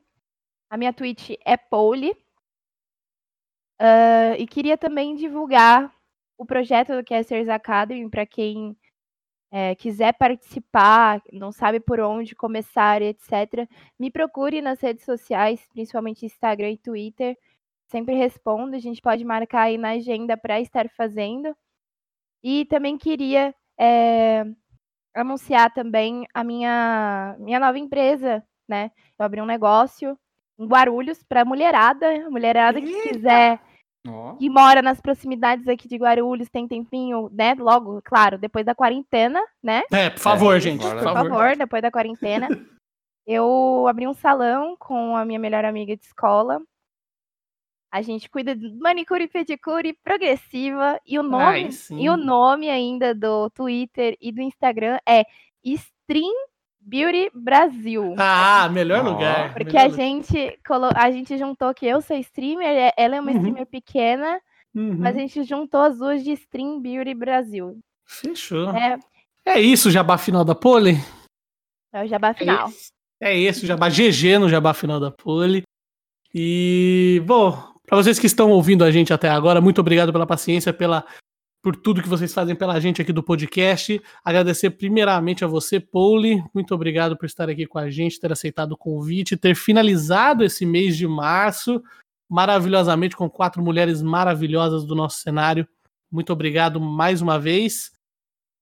[0.69, 2.11] A minha Twitch é Pouli.
[3.81, 5.89] Uh, e queria também divulgar
[6.37, 8.75] o projeto do Casters Academy para quem
[9.49, 13.65] é, quiser participar, não sabe por onde começar, etc.
[13.97, 17.37] Me procure nas redes sociais, principalmente Instagram e Twitter
[17.87, 18.75] sempre respondo.
[18.75, 21.55] A gente pode marcar aí na agenda para estar fazendo.
[22.43, 24.45] E também queria é,
[25.15, 28.91] anunciar também a minha, minha nova empresa, né?
[29.17, 30.17] Eu abri um negócio
[30.59, 33.09] em Guarulhos para mulherada, mulherada que Eita!
[33.09, 33.59] quiser
[34.07, 34.35] oh.
[34.35, 37.55] que mora nas proximidades aqui de Guarulhos, tem tempinho, né?
[37.57, 39.83] Logo, claro, depois da quarentena, né?
[39.91, 40.81] É, por favor, é, gente.
[40.81, 41.29] Por, por favor.
[41.29, 42.47] favor, depois da quarentena.
[43.25, 46.61] eu abri um salão com a minha melhor amiga de escola.
[47.91, 52.69] A gente cuida de manicure e pedicure progressiva e o nome Ai, e o nome
[52.69, 55.23] ainda do Twitter e do Instagram é
[55.63, 56.33] Stream
[56.81, 58.15] Beauty Brasil.
[58.17, 59.53] Ah, melhor lugar.
[59.53, 60.59] Porque melhor a gente
[60.95, 63.37] a gente juntou que eu sou streamer, ela é uma uhum.
[63.37, 64.39] streamer pequena,
[64.73, 64.97] uhum.
[64.97, 67.77] mas a gente juntou as duas de Stream Beauty Brasil.
[68.05, 68.69] Fechou.
[68.69, 68.97] É,
[69.45, 70.95] é isso, jabá final da Pole?
[71.91, 72.69] É o jabá final.
[73.19, 75.63] É, é esse o jabá GG no jabá final da Pole.
[76.33, 77.57] E, bom,
[77.87, 81.05] para vocês que estão ouvindo a gente até agora, muito obrigado pela paciência, pela
[81.63, 83.99] por tudo que vocês fazem pela gente aqui do podcast.
[84.23, 86.43] Agradecer primeiramente a você, Pauli.
[86.53, 90.65] Muito obrigado por estar aqui com a gente, ter aceitado o convite, ter finalizado esse
[90.65, 91.81] mês de março
[92.29, 95.67] maravilhosamente com quatro mulheres maravilhosas do nosso cenário.
[96.11, 97.91] Muito obrigado mais uma vez.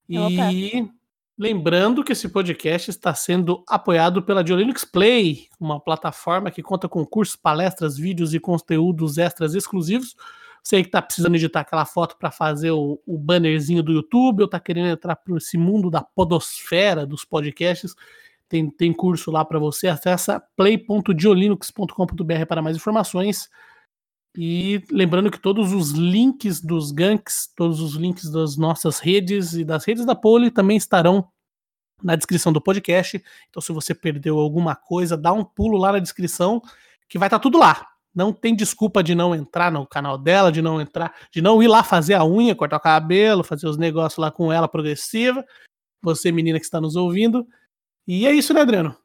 [0.08, 0.95] E Opa.
[1.38, 7.06] Lembrando que esse podcast está sendo apoiado pela Diolinux Play, uma plataforma que conta com
[7.06, 10.16] cursos, palestras, vídeos e conteúdos extras exclusivos.
[10.64, 14.46] Você que está precisando editar aquela foto para fazer o, o, bannerzinho do YouTube, ou
[14.46, 17.94] está querendo entrar para esse mundo da podosfera dos podcasts,
[18.48, 19.90] tem, tem curso lá para você.
[19.90, 23.50] Acesse play.diolinux.com.br para mais informações.
[24.38, 29.64] E lembrando que todos os links dos ganks, todos os links das nossas redes e
[29.64, 31.30] das redes da Pole também estarão
[32.04, 33.24] na descrição do podcast.
[33.50, 36.62] Então, se você perdeu alguma coisa, dá um pulo lá na descrição,
[37.08, 37.88] que vai estar tá tudo lá.
[38.14, 41.68] Não tem desculpa de não entrar no canal dela, de não entrar, de não ir
[41.68, 45.46] lá fazer a unha, cortar o cabelo, fazer os negócios lá com ela progressiva.
[46.02, 47.48] Você, menina que está nos ouvindo.
[48.08, 48.96] E é isso, né, Adriano?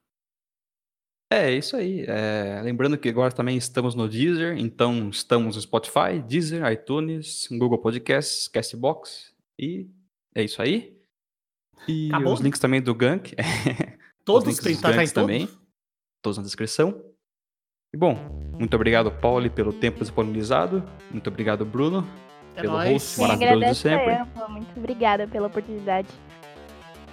[1.33, 2.05] É, isso aí.
[2.09, 7.79] É, lembrando que agora também estamos no Deezer, então estamos no Spotify, Deezer, iTunes, Google
[7.79, 9.89] Podcasts, Castbox e
[10.35, 10.99] é isso aí.
[11.87, 12.33] E Acabou?
[12.33, 13.35] os links também do Gank.
[14.25, 15.49] Todos têm tá, tá também.
[16.21, 17.01] Todos na descrição.
[17.95, 18.15] E bom,
[18.59, 20.85] muito obrigado, Pauli, pelo tempo disponibilizado.
[21.11, 22.07] Muito obrigado, Bruno,
[22.55, 22.93] é pelo nóis.
[22.93, 24.19] host maravilhoso de sempre.
[24.49, 26.09] Muito obrigada pela oportunidade.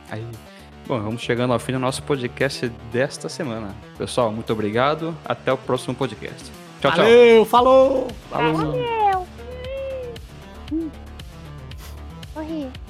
[0.10, 0.57] Aí.
[0.88, 3.76] Bom, vamos chegando ao fim do nosso podcast desta semana.
[3.98, 5.14] Pessoal, muito obrigado.
[5.26, 6.50] Até o próximo podcast.
[6.80, 7.04] Tchau, tchau.
[7.04, 8.08] Valeu, falou!
[8.30, 8.56] Falou.
[8.56, 9.28] Valeu.
[10.72, 10.90] Hum.
[12.34, 12.87] Morri.